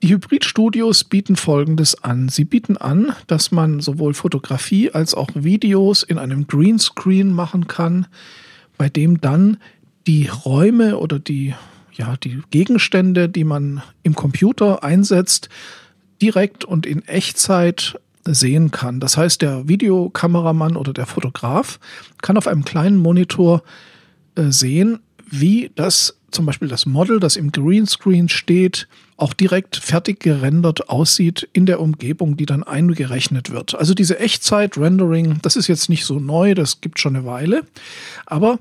Die 0.02 0.10
Hybridstudios 0.10 1.04
bieten 1.04 1.36
Folgendes 1.36 2.04
an. 2.04 2.30
Sie 2.30 2.46
bieten 2.46 2.78
an, 2.78 3.14
dass 3.28 3.52
man 3.52 3.80
sowohl 3.80 4.16
Fotografie 4.16 4.90
als 4.90 5.14
auch 5.14 5.30
Videos 5.36 6.02
in 6.02 6.18
einem 6.18 6.48
Greenscreen 6.48 7.32
machen 7.32 7.68
kann, 7.68 8.08
bei 8.76 8.90
dem 8.90 9.22
dann 9.22 9.58
die 10.08 10.28
Räume 10.28 10.98
oder 10.98 11.20
die, 11.20 11.54
ja, 11.94 12.18
die 12.18 12.42
Gegenstände, 12.50 13.30
die 13.30 13.44
man 13.44 13.84
im 14.02 14.16
Computer 14.16 14.84
einsetzt, 14.84 15.50
direkt 16.22 16.66
und 16.66 16.86
in 16.86 17.08
Echtzeit 17.08 18.00
sehen 18.26 18.72
kann. 18.72 19.00
Das 19.00 19.18
heißt, 19.18 19.42
der 19.42 19.68
Videokameramann 19.68 20.78
oder 20.78 20.94
der 20.94 21.06
Fotograf 21.06 21.80
kann 22.22 22.38
auf 22.38 22.48
einem 22.48 22.64
kleinen 22.64 22.98
Monitor 22.98 23.64
äh, 24.36 24.46
sehen, 24.50 25.00
wie 25.30 25.72
das 25.76 26.18
zum 26.32 26.46
Beispiel 26.46 26.68
das 26.68 26.86
Model, 26.86 27.20
das 27.20 27.36
im 27.36 27.52
Greenscreen 27.52 28.28
steht, 28.28 28.88
auch 29.18 29.34
direkt 29.34 29.76
fertig 29.76 30.20
gerendert 30.20 30.90
aussieht 30.90 31.48
in 31.54 31.66
der 31.66 31.80
Umgebung, 31.80 32.36
die 32.38 32.46
dann 32.46 32.64
eingerechnet 32.64 33.52
wird. 33.52 33.76
Also 33.76 33.94
diese 33.94 34.20
Echtzeit-Rendering, 34.20 35.40
das 35.42 35.56
ist 35.56 35.68
jetzt 35.68 35.90
nicht 35.90 36.06
so 36.06 36.20
neu, 36.20 36.56
das 36.56 36.82
gibt 36.82 37.00
schon 37.00 37.16
eine 37.16 37.26
Weile, 37.26 37.64
aber 38.26 38.60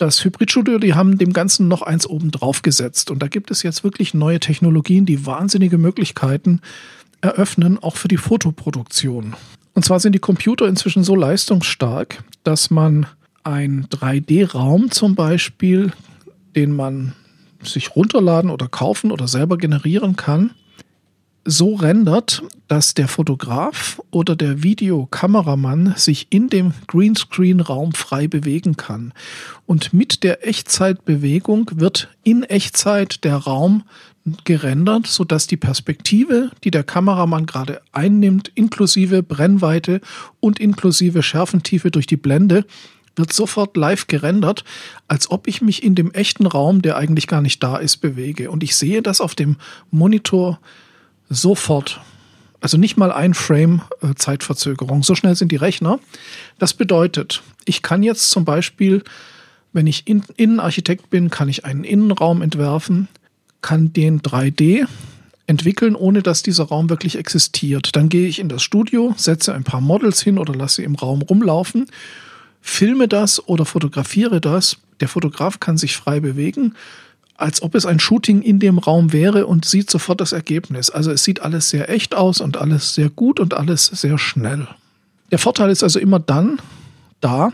das 0.00 0.24
Hybridstudio, 0.24 0.78
die 0.78 0.94
haben 0.94 1.18
dem 1.18 1.32
Ganzen 1.32 1.68
noch 1.68 1.82
eins 1.82 2.06
oben 2.06 2.30
drauf 2.30 2.62
gesetzt. 2.62 3.10
Und 3.10 3.20
da 3.22 3.28
gibt 3.28 3.50
es 3.50 3.62
jetzt 3.62 3.84
wirklich 3.84 4.14
neue 4.14 4.40
Technologien, 4.40 5.04
die 5.04 5.26
wahnsinnige 5.26 5.78
Möglichkeiten 5.78 6.60
eröffnen, 7.20 7.78
auch 7.78 7.96
für 7.96 8.08
die 8.08 8.16
Fotoproduktion. 8.16 9.34
Und 9.74 9.84
zwar 9.84 10.00
sind 10.00 10.14
die 10.14 10.20
Computer 10.20 10.66
inzwischen 10.66 11.04
so 11.04 11.14
leistungsstark, 11.14 12.24
dass 12.44 12.70
man 12.70 13.06
einen 13.44 13.86
3D-Raum 13.86 14.90
zum 14.90 15.14
Beispiel, 15.14 15.92
den 16.56 16.74
man 16.74 17.12
sich 17.62 17.94
runterladen 17.94 18.50
oder 18.50 18.68
kaufen 18.68 19.12
oder 19.12 19.28
selber 19.28 19.58
generieren 19.58 20.16
kann, 20.16 20.52
so 21.44 21.74
rendert, 21.74 22.42
dass 22.68 22.94
der 22.94 23.08
Fotograf 23.08 24.00
oder 24.10 24.36
der 24.36 24.62
Videokameramann 24.62 25.94
sich 25.96 26.26
in 26.30 26.48
dem 26.48 26.72
Greenscreen-Raum 26.86 27.92
frei 27.92 28.28
bewegen 28.28 28.76
kann. 28.76 29.12
Und 29.66 29.92
mit 29.92 30.22
der 30.22 30.46
Echtzeitbewegung 30.46 31.70
wird 31.74 32.08
in 32.22 32.42
Echtzeit 32.42 33.24
der 33.24 33.36
Raum 33.36 33.84
gerendert, 34.44 35.06
sodass 35.06 35.46
die 35.46 35.56
Perspektive, 35.56 36.50
die 36.62 36.70
der 36.70 36.84
Kameramann 36.84 37.46
gerade 37.46 37.80
einnimmt, 37.92 38.52
inklusive 38.54 39.22
Brennweite 39.22 40.00
und 40.40 40.60
inklusive 40.60 41.22
Schärfentiefe 41.22 41.90
durch 41.90 42.06
die 42.06 42.18
Blende, 42.18 42.66
wird 43.16 43.32
sofort 43.32 43.76
live 43.76 44.06
gerendert, 44.06 44.64
als 45.08 45.30
ob 45.30 45.48
ich 45.48 45.62
mich 45.62 45.82
in 45.82 45.94
dem 45.94 46.12
echten 46.12 46.46
Raum, 46.46 46.82
der 46.82 46.96
eigentlich 46.96 47.26
gar 47.26 47.40
nicht 47.40 47.62
da 47.62 47.76
ist, 47.76 47.98
bewege. 47.98 48.50
Und 48.50 48.62
ich 48.62 48.76
sehe 48.76 49.02
das 49.02 49.20
auf 49.20 49.34
dem 49.34 49.56
Monitor 49.90 50.60
sofort. 51.30 52.00
Also 52.60 52.76
nicht 52.76 52.98
mal 52.98 53.10
ein 53.10 53.32
Frame 53.32 53.80
äh, 54.02 54.14
Zeitverzögerung. 54.14 55.02
So 55.02 55.14
schnell 55.14 55.34
sind 55.34 55.50
die 55.50 55.56
Rechner. 55.56 55.98
Das 56.58 56.74
bedeutet, 56.74 57.42
ich 57.64 57.80
kann 57.80 58.02
jetzt 58.02 58.30
zum 58.30 58.44
Beispiel, 58.44 59.02
wenn 59.72 59.86
ich 59.86 60.06
in, 60.06 60.22
Innenarchitekt 60.36 61.08
bin, 61.08 61.30
kann 61.30 61.48
ich 61.48 61.64
einen 61.64 61.84
Innenraum 61.84 62.42
entwerfen, 62.42 63.08
kann 63.62 63.94
den 63.94 64.20
3D 64.20 64.86
entwickeln, 65.46 65.96
ohne 65.96 66.22
dass 66.22 66.42
dieser 66.42 66.64
Raum 66.64 66.90
wirklich 66.90 67.16
existiert. 67.16 67.96
Dann 67.96 68.08
gehe 68.08 68.28
ich 68.28 68.38
in 68.38 68.48
das 68.48 68.62
Studio, 68.62 69.14
setze 69.16 69.54
ein 69.54 69.64
paar 69.64 69.80
Models 69.80 70.20
hin 70.20 70.38
oder 70.38 70.54
lasse 70.54 70.76
sie 70.76 70.84
im 70.84 70.94
Raum 70.96 71.22
rumlaufen, 71.22 71.86
filme 72.60 73.08
das 73.08 73.46
oder 73.48 73.64
fotografiere 73.64 74.40
das. 74.40 74.76
Der 75.00 75.08
Fotograf 75.08 75.60
kann 75.60 75.78
sich 75.78 75.96
frei 75.96 76.20
bewegen, 76.20 76.74
als 77.40 77.62
ob 77.62 77.74
es 77.74 77.86
ein 77.86 78.00
Shooting 78.00 78.42
in 78.42 78.58
dem 78.58 78.78
Raum 78.78 79.12
wäre 79.12 79.46
und 79.46 79.64
sieht 79.64 79.90
sofort 79.90 80.20
das 80.20 80.32
Ergebnis. 80.32 80.90
Also 80.90 81.10
es 81.10 81.24
sieht 81.24 81.40
alles 81.40 81.70
sehr 81.70 81.88
echt 81.88 82.14
aus 82.14 82.40
und 82.40 82.56
alles 82.56 82.94
sehr 82.94 83.08
gut 83.08 83.40
und 83.40 83.54
alles 83.54 83.86
sehr 83.86 84.18
schnell. 84.18 84.68
Der 85.30 85.38
Vorteil 85.38 85.70
ist 85.70 85.82
also 85.82 85.98
immer 85.98 86.18
dann 86.18 86.58
da, 87.20 87.52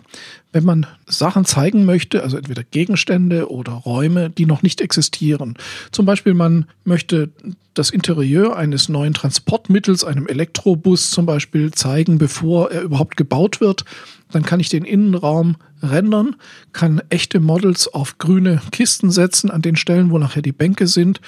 wenn 0.53 0.65
man 0.65 0.87
Sachen 1.07 1.45
zeigen 1.45 1.85
möchte, 1.85 2.23
also 2.23 2.37
entweder 2.37 2.63
Gegenstände 2.65 3.51
oder 3.51 3.73
Räume, 3.73 4.31
die 4.31 4.47
noch 4.47 4.63
nicht 4.63 4.81
existieren. 4.81 5.55
Zum 5.93 6.07
Beispiel, 6.07 6.35
man 6.35 6.67
möchte 6.85 7.31
das 7.75 7.91
Interieur 7.91 8.57
eines 8.57 8.89
neuen 8.89 9.13
Transportmittels, 9.13 10.03
einem 10.03 10.27
Elektrobus 10.27 11.11
zum 11.11 11.27
Beispiel, 11.27 11.73
zeigen, 11.73 12.19
bevor 12.19 12.71
er 12.71 12.83
überhaupt 12.83 13.17
gebaut 13.17 13.61
wird. 13.61 13.85
Dann 14.31 14.45
kann 14.45 14.61
ich 14.61 14.71
den 14.71 14.85
Innenraum 14.85 15.57
rendern, 15.83 16.37
kann 16.73 17.03
echte 17.11 17.39
Models 17.39 17.87
auf 17.89 18.19
grüne 18.19 18.63
Kisten 18.73 19.11
setzen, 19.11 19.51
an 19.51 19.63
den 19.63 19.77
Stellen, 19.77 20.11
wo 20.11 20.19
nachher 20.19 20.43
die 20.43 20.53
Bänke 20.53 20.87
sind, 20.87 21.21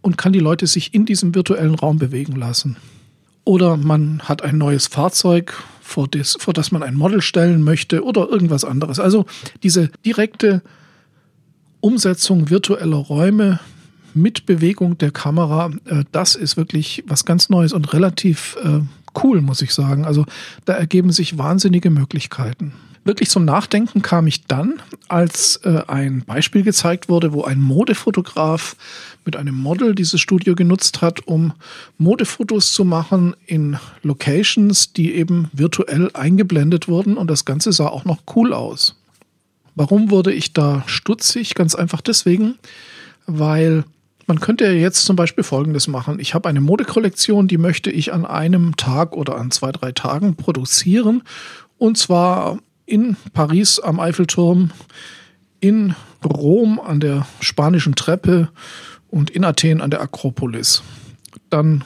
und 0.00 0.18
kann 0.18 0.32
die 0.32 0.40
Leute 0.40 0.66
sich 0.66 0.92
in 0.92 1.06
diesem 1.06 1.34
virtuellen 1.34 1.76
Raum 1.76 1.98
bewegen 1.98 2.34
lassen. 2.34 2.76
Oder 3.44 3.76
man 3.76 4.20
hat 4.22 4.42
ein 4.42 4.58
neues 4.58 4.86
Fahrzeug, 4.86 5.54
vor 5.80 6.08
das, 6.08 6.36
vor 6.38 6.54
das 6.54 6.72
man 6.72 6.82
ein 6.82 6.94
Model 6.94 7.20
stellen 7.20 7.62
möchte 7.62 8.04
oder 8.04 8.28
irgendwas 8.28 8.64
anderes. 8.64 8.98
Also 8.98 9.26
diese 9.62 9.90
direkte 10.04 10.62
Umsetzung 11.80 12.48
virtueller 12.48 12.96
Räume 12.96 13.60
mit 14.14 14.46
Bewegung 14.46 14.98
der 14.98 15.10
Kamera, 15.10 15.70
äh, 15.86 16.04
das 16.12 16.34
ist 16.34 16.56
wirklich 16.56 17.02
was 17.06 17.24
ganz 17.24 17.48
Neues 17.48 17.72
und 17.72 17.92
relativ 17.92 18.56
äh, 18.62 18.80
cool, 19.22 19.40
muss 19.40 19.62
ich 19.62 19.74
sagen. 19.74 20.04
Also 20.04 20.24
da 20.64 20.74
ergeben 20.74 21.12
sich 21.12 21.38
wahnsinnige 21.38 21.90
Möglichkeiten. 21.90 22.72
Wirklich 23.04 23.30
zum 23.30 23.44
Nachdenken 23.44 24.02
kam 24.02 24.28
ich 24.28 24.46
dann, 24.46 24.80
als 25.08 25.56
äh, 25.64 25.82
ein 25.88 26.22
Beispiel 26.24 26.62
gezeigt 26.62 27.08
wurde, 27.08 27.32
wo 27.32 27.42
ein 27.42 27.60
Modefotograf 27.60 28.76
mit 29.24 29.34
einem 29.34 29.56
Model 29.56 29.96
dieses 29.96 30.20
Studio 30.20 30.54
genutzt 30.54 31.02
hat, 31.02 31.26
um 31.26 31.52
Modefotos 31.98 32.72
zu 32.72 32.84
machen 32.84 33.34
in 33.46 33.76
Locations, 34.02 34.92
die 34.92 35.14
eben 35.14 35.50
virtuell 35.52 36.10
eingeblendet 36.14 36.86
wurden 36.86 37.16
und 37.16 37.28
das 37.28 37.44
Ganze 37.44 37.72
sah 37.72 37.88
auch 37.88 38.04
noch 38.04 38.18
cool 38.36 38.52
aus. 38.52 38.96
Warum 39.74 40.10
wurde 40.10 40.32
ich 40.32 40.52
da 40.52 40.84
stutzig? 40.86 41.54
Ganz 41.54 41.74
einfach 41.74 42.02
deswegen, 42.02 42.56
weil 43.26 43.84
man 44.26 44.38
könnte 44.38 44.64
ja 44.64 44.72
jetzt 44.72 45.04
zum 45.04 45.16
Beispiel 45.16 45.42
Folgendes 45.42 45.88
machen. 45.88 46.20
Ich 46.20 46.34
habe 46.34 46.48
eine 46.48 46.60
Modekollektion, 46.60 47.48
die 47.48 47.58
möchte 47.58 47.90
ich 47.90 48.12
an 48.12 48.24
einem 48.24 48.76
Tag 48.76 49.16
oder 49.16 49.36
an 49.36 49.50
zwei, 49.50 49.72
drei 49.72 49.90
Tagen 49.90 50.36
produzieren. 50.36 51.22
Und 51.78 51.98
zwar 51.98 52.58
in 52.92 53.16
Paris 53.32 53.80
am 53.80 53.98
Eiffelturm, 53.98 54.70
in 55.60 55.94
Rom 56.22 56.78
an 56.78 57.00
der 57.00 57.26
spanischen 57.40 57.94
Treppe 57.94 58.50
und 59.08 59.30
in 59.30 59.44
Athen 59.44 59.80
an 59.80 59.90
der 59.90 60.02
Akropolis. 60.02 60.82
Dann 61.48 61.84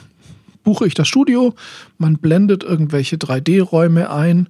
buche 0.63 0.85
ich 0.85 0.95
das 0.95 1.07
Studio, 1.07 1.55
man 1.97 2.17
blendet 2.17 2.65
irgendwelche 2.65 3.15
3D-Räume 3.15 4.11
ein, 4.11 4.49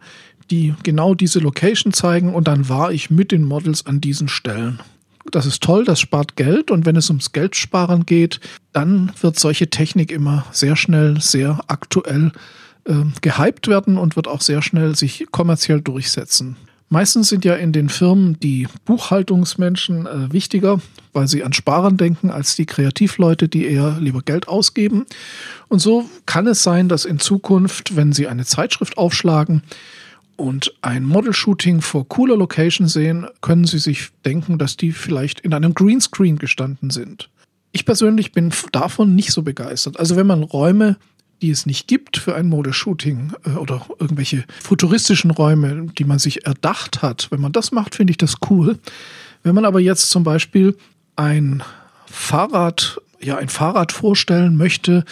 die 0.49 0.73
genau 0.81 1.13
diese 1.13 1.37
Location 1.37 1.93
zeigen 1.93 2.33
und 2.33 2.47
dann 2.47 2.67
war 2.69 2.91
ich 2.91 3.11
mit 3.11 3.31
den 3.31 3.43
Models 3.43 3.85
an 3.85 4.01
diesen 4.01 4.27
Stellen. 4.27 4.79
Das 5.31 5.45
ist 5.45 5.61
toll, 5.61 5.85
das 5.85 5.99
spart 5.99 6.37
Geld 6.37 6.71
und 6.71 6.87
wenn 6.87 6.95
es 6.95 7.11
ums 7.11 7.33
Geldsparen 7.33 8.07
geht, 8.07 8.39
dann 8.73 9.11
wird 9.21 9.37
solche 9.37 9.69
Technik 9.69 10.11
immer 10.11 10.43
sehr 10.51 10.75
schnell, 10.75 11.21
sehr 11.21 11.59
aktuell 11.67 12.31
äh, 12.87 12.93
gehypt 13.21 13.67
werden 13.67 13.97
und 13.97 14.15
wird 14.15 14.27
auch 14.27 14.41
sehr 14.41 14.61
schnell 14.61 14.95
sich 14.95 15.27
kommerziell 15.31 15.81
durchsetzen. 15.81 16.55
Meistens 16.89 17.27
sind 17.27 17.43
ja 17.43 17.55
in 17.55 17.73
den 17.73 17.89
Firmen 17.89 18.39
die 18.39 18.67
Buchhaltungsmenschen 18.85 20.05
äh, 20.05 20.31
wichtiger, 20.31 20.79
weil 21.11 21.27
sie 21.27 21.43
an 21.43 21.51
Sparen 21.51 21.97
denken, 21.97 22.31
als 22.31 22.55
die 22.55 22.65
Kreativleute, 22.65 23.49
die 23.49 23.65
eher 23.65 23.97
lieber 23.99 24.21
Geld 24.21 24.47
ausgeben. 24.47 25.05
Und 25.67 25.79
so 25.79 26.09
kann 26.25 26.47
es 26.47 26.63
sein, 26.63 26.87
dass 26.87 27.03
in 27.03 27.19
Zukunft, 27.19 27.97
wenn 27.97 28.13
sie 28.13 28.27
eine 28.27 28.45
Zeitschrift 28.45 28.97
aufschlagen, 28.97 29.63
und 30.37 30.73
ein 30.81 31.03
Model-Shooting 31.03 31.81
vor 31.81 32.07
cooler 32.07 32.37
Location 32.37 32.87
sehen, 32.87 33.25
können 33.41 33.65
Sie 33.65 33.79
sich 33.79 34.09
denken, 34.23 34.59
dass 34.59 34.77
die 34.77 34.91
vielleicht 34.91 35.39
in 35.39 35.53
einem 35.53 35.73
Greenscreen 35.73 36.37
gestanden 36.37 36.91
sind. 36.91 37.29
Ich 37.71 37.85
persönlich 37.85 38.31
bin 38.31 38.53
davon 38.71 39.15
nicht 39.15 39.31
so 39.31 39.41
begeistert. 39.41 39.99
Also 39.99 40.15
wenn 40.15 40.27
man 40.27 40.43
Räume 40.43 40.97
die 41.41 41.51
es 41.51 41.65
nicht 41.65 41.87
gibt 41.87 42.17
für 42.17 42.35
ein 42.35 42.47
Modeshooting 42.47 43.33
äh, 43.45 43.51
oder 43.51 43.85
irgendwelche 43.99 44.43
futuristischen 44.61 45.31
Räume, 45.31 45.87
die 45.97 46.03
man 46.03 46.19
sich 46.19 46.45
erdacht 46.45 47.01
hat. 47.01 47.27
Wenn 47.31 47.41
man 47.41 47.51
das 47.51 47.71
macht, 47.71 47.95
finde 47.95 48.11
ich 48.11 48.17
das 48.17 48.35
cool. 48.49 48.77
Wenn 49.43 49.55
man 49.55 49.65
aber 49.65 49.79
jetzt 49.79 50.09
zum 50.09 50.23
Beispiel 50.23 50.75
ein 51.15 51.63
Fahrrad, 52.05 52.99
ja, 53.21 53.37
ein 53.37 53.49
Fahrrad 53.49 53.91
vorstellen 53.91 54.55
möchte, 54.55 55.05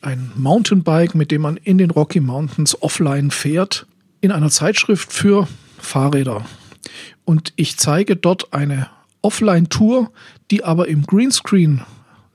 ein 0.00 0.30
Mountainbike, 0.36 1.14
mit 1.14 1.30
dem 1.30 1.42
man 1.42 1.56
in 1.56 1.78
den 1.78 1.90
Rocky 1.90 2.20
Mountains 2.20 2.80
offline 2.80 3.30
fährt, 3.30 3.86
in 4.20 4.32
einer 4.32 4.50
Zeitschrift 4.50 5.12
für 5.12 5.48
Fahrräder. 5.78 6.44
Und 7.24 7.52
ich 7.56 7.76
zeige 7.76 8.16
dort 8.16 8.52
eine 8.52 8.88
Offline-Tour, 9.22 10.10
die 10.50 10.64
aber 10.64 10.88
im 10.88 11.02
Greenscreen 11.02 11.82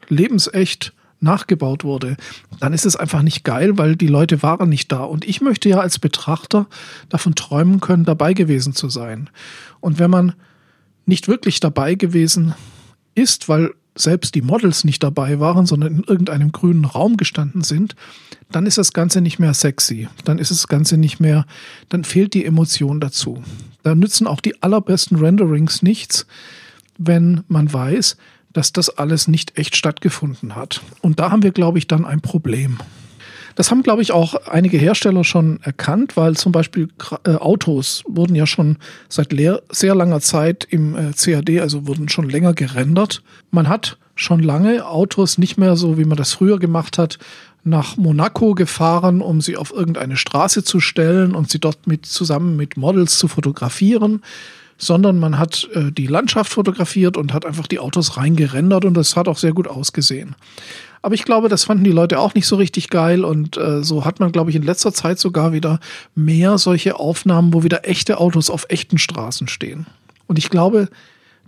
lebensecht 0.09 0.93
nachgebaut 1.23 1.83
wurde, 1.83 2.17
dann 2.59 2.73
ist 2.73 2.85
es 2.85 2.95
einfach 2.95 3.21
nicht 3.21 3.43
geil, 3.43 3.77
weil 3.77 3.95
die 3.95 4.07
Leute 4.07 4.43
waren 4.43 4.69
nicht 4.69 4.91
da. 4.91 5.03
Und 5.03 5.25
ich 5.25 5.41
möchte 5.41 5.69
ja 5.69 5.79
als 5.79 5.99
Betrachter 5.99 6.67
davon 7.09 7.35
träumen 7.35 7.79
können, 7.79 8.05
dabei 8.05 8.33
gewesen 8.33 8.73
zu 8.73 8.89
sein. 8.89 9.29
Und 9.79 9.99
wenn 9.99 10.11
man 10.11 10.33
nicht 11.05 11.27
wirklich 11.27 11.59
dabei 11.59 11.95
gewesen 11.95 12.53
ist, 13.15 13.49
weil 13.49 13.71
selbst 13.95 14.35
die 14.35 14.41
Models 14.41 14.83
nicht 14.83 15.03
dabei 15.03 15.39
waren, 15.39 15.65
sondern 15.65 15.97
in 15.97 16.03
irgendeinem 16.03 16.51
grünen 16.51 16.85
Raum 16.85 17.17
gestanden 17.17 17.61
sind, 17.61 17.95
dann 18.51 18.65
ist 18.65 18.77
das 18.77 18.93
Ganze 18.93 19.21
nicht 19.21 19.39
mehr 19.39 19.53
sexy. 19.53 20.07
Dann 20.25 20.39
ist 20.39 20.51
das 20.51 20.67
Ganze 20.67 20.97
nicht 20.97 21.19
mehr, 21.19 21.45
dann 21.89 22.03
fehlt 22.03 22.33
die 22.33 22.45
Emotion 22.45 22.99
dazu. 22.99 23.43
Da 23.83 23.95
nützen 23.95 24.27
auch 24.27 24.41
die 24.41 24.61
allerbesten 24.63 25.17
Renderings 25.17 25.81
nichts, 25.81 26.25
wenn 26.97 27.43
man 27.47 27.71
weiß, 27.71 28.17
dass 28.53 28.71
das 28.71 28.89
alles 28.89 29.27
nicht 29.27 29.57
echt 29.57 29.75
stattgefunden 29.75 30.55
hat. 30.55 30.81
Und 31.01 31.19
da 31.19 31.31
haben 31.31 31.43
wir, 31.43 31.51
glaube 31.51 31.77
ich, 31.77 31.87
dann 31.87 32.05
ein 32.05 32.21
Problem. 32.21 32.77
Das 33.55 33.69
haben, 33.69 33.83
glaube 33.83 34.01
ich, 34.01 34.11
auch 34.11 34.33
einige 34.47 34.77
Hersteller 34.77 35.23
schon 35.23 35.59
erkannt, 35.61 36.17
weil 36.17 36.35
zum 36.35 36.51
Beispiel 36.51 36.89
äh, 37.25 37.35
Autos 37.35 38.03
wurden 38.07 38.35
ja 38.35 38.47
schon 38.47 38.77
seit 39.09 39.35
sehr 39.69 39.95
langer 39.95 40.21
Zeit 40.21 40.65
im 40.69 40.95
äh, 40.95 41.11
CAD, 41.13 41.59
also 41.61 41.87
wurden 41.87 42.09
schon 42.09 42.29
länger 42.29 42.53
gerendert. 42.53 43.21
Man 43.51 43.69
hat 43.69 43.97
schon 44.15 44.41
lange 44.41 44.87
Autos 44.87 45.37
nicht 45.37 45.57
mehr 45.57 45.75
so, 45.75 45.97
wie 45.97 46.05
man 46.05 46.17
das 46.17 46.33
früher 46.33 46.59
gemacht 46.59 46.97
hat, 46.97 47.19
nach 47.63 47.95
Monaco 47.95 48.55
gefahren, 48.55 49.21
um 49.21 49.39
sie 49.39 49.55
auf 49.55 49.71
irgendeine 49.71 50.17
Straße 50.17 50.63
zu 50.63 50.79
stellen 50.79 51.33
und 51.33 51.49
sie 51.49 51.59
dort 51.59 51.87
mit 51.87 52.05
zusammen 52.05 52.57
mit 52.57 52.75
Models 52.75 53.17
zu 53.17 53.27
fotografieren, 53.27 54.21
sondern 54.85 55.19
man 55.19 55.37
hat 55.37 55.69
äh, 55.73 55.91
die 55.91 56.07
Landschaft 56.07 56.51
fotografiert 56.51 57.17
und 57.17 57.33
hat 57.33 57.45
einfach 57.45 57.67
die 57.67 57.79
Autos 57.79 58.17
reingerendert 58.17 58.85
und 58.85 58.93
das 58.95 59.15
hat 59.15 59.27
auch 59.27 59.37
sehr 59.37 59.53
gut 59.53 59.67
ausgesehen. 59.67 60.35
Aber 61.01 61.15
ich 61.15 61.25
glaube, 61.25 61.49
das 61.49 61.65
fanden 61.65 61.83
die 61.83 61.91
Leute 61.91 62.19
auch 62.19 62.33
nicht 62.33 62.47
so 62.47 62.55
richtig 62.55 62.89
geil 62.89 63.25
und 63.25 63.57
äh, 63.57 63.83
so 63.83 64.05
hat 64.05 64.19
man, 64.19 64.31
glaube 64.31 64.49
ich, 64.49 64.55
in 64.55 64.63
letzter 64.63 64.93
Zeit 64.93 65.19
sogar 65.19 65.51
wieder 65.51 65.79
mehr 66.15 66.57
solche 66.57 66.97
Aufnahmen, 66.97 67.53
wo 67.53 67.63
wieder 67.63 67.87
echte 67.87 68.19
Autos 68.19 68.49
auf 68.49 68.65
echten 68.69 68.97
Straßen 68.97 69.49
stehen. 69.49 69.85
Und 70.27 70.37
ich 70.37 70.49
glaube, 70.49 70.87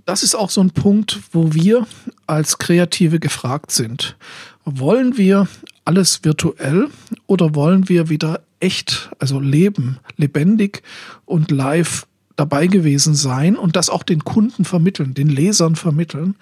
das 0.06 0.24
ist 0.24 0.36
auch 0.36 0.50
so 0.50 0.62
ein 0.62 0.72
Punkt, 0.72 1.20
wo 1.32 1.54
wir 1.54 1.88
als 2.28 2.58
Kreative 2.58 3.20
gefragt 3.20 3.72
sind. 3.72 4.18
Wollen 4.66 5.18
wir 5.18 5.48
alles 5.86 6.24
virtuell 6.24 6.90
oder 7.28 7.56
wollen 7.56 7.88
wir 7.88 8.10
wieder 8.10 8.42
echt, 8.60 9.10
also 9.20 9.40
leben, 9.40 10.00
lebendig 10.18 10.84
und 11.26 11.50
live 11.52 12.06
dabei 12.36 12.68
gewesen 12.68 13.16
sein 13.16 13.56
und 13.56 13.76
das 13.76 13.90
auch 13.90 14.04
den 14.04 14.24
Kunden 14.24 14.66
vermitteln, 14.66 15.14
den 15.14 15.30
Lesern 15.30 15.76
vermitteln. 15.76 16.36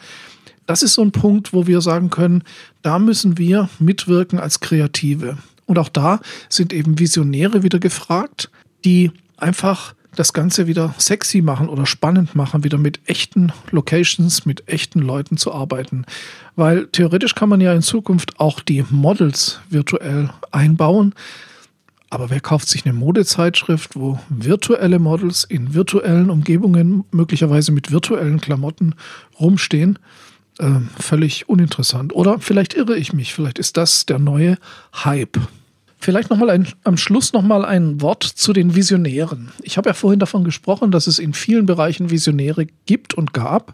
Das 0.65 0.81
ist 0.81 0.93
so 0.93 1.01
ein 1.01 1.11
Punkt, 1.11 1.53
wo 1.53 1.67
wir 1.67 1.81
sagen 1.81 2.09
können, 2.09 2.43
da 2.81 2.99
müssen 2.99 3.37
wir 3.37 3.69
mitwirken 3.79 4.39
als 4.39 4.59
Kreative. 4.59 5.37
Und 5.65 5.77
auch 5.79 5.89
da 5.89 6.19
sind 6.49 6.73
eben 6.73 6.99
Visionäre 6.99 7.63
wieder 7.63 7.79
gefragt, 7.79 8.49
die 8.85 9.11
einfach 9.37 9.93
das 10.15 10.33
Ganze 10.33 10.67
wieder 10.67 10.93
sexy 10.97 11.41
machen 11.41 11.69
oder 11.69 11.85
spannend 11.85 12.35
machen, 12.35 12.63
wieder 12.63 12.77
mit 12.77 12.99
echten 13.05 13.51
Locations, 13.71 14.45
mit 14.45 14.67
echten 14.67 14.99
Leuten 14.99 15.37
zu 15.37 15.51
arbeiten. 15.53 16.05
Weil 16.55 16.87
theoretisch 16.87 17.35
kann 17.35 17.49
man 17.49 17.61
ja 17.61 17.73
in 17.73 17.81
Zukunft 17.81 18.39
auch 18.39 18.59
die 18.59 18.85
Models 18.89 19.59
virtuell 19.69 20.29
einbauen. 20.51 21.15
Aber 22.13 22.29
wer 22.29 22.41
kauft 22.41 22.69
sich 22.69 22.85
eine 22.85 22.93
Modezeitschrift, 22.93 23.95
wo 23.95 24.19
virtuelle 24.29 24.99
Models 24.99 25.45
in 25.45 25.73
virtuellen 25.73 26.29
Umgebungen, 26.29 27.05
möglicherweise 27.09 27.71
mit 27.71 27.91
virtuellen 27.91 28.39
Klamotten 28.39 28.93
rumstehen? 29.39 29.97
Äh, 30.59 30.81
völlig 30.99 31.49
uninteressant. 31.49 32.13
Oder 32.13 32.37
vielleicht 32.37 32.75
irre 32.75 32.95
ich 32.97 33.13
mich, 33.13 33.33
vielleicht 33.33 33.57
ist 33.57 33.77
das 33.77 34.05
der 34.05 34.19
neue 34.19 34.59
Hype. 34.93 35.39
Vielleicht 35.97 36.29
ein, 36.31 36.67
am 36.83 36.97
Schluss 36.97 37.33
nochmal 37.33 37.65
ein 37.65 37.99
Wort 37.99 38.23
zu 38.23 38.53
den 38.53 38.75
Visionären. 38.75 39.51
Ich 39.63 39.77
habe 39.77 39.89
ja 39.89 39.95
vorhin 39.95 40.19
davon 40.19 40.43
gesprochen, 40.43 40.91
dass 40.91 41.07
es 41.07 41.17
in 41.17 41.33
vielen 41.33 41.65
Bereichen 41.65 42.11
Visionäre 42.11 42.67
gibt 42.85 43.15
und 43.15 43.33
gab. 43.33 43.73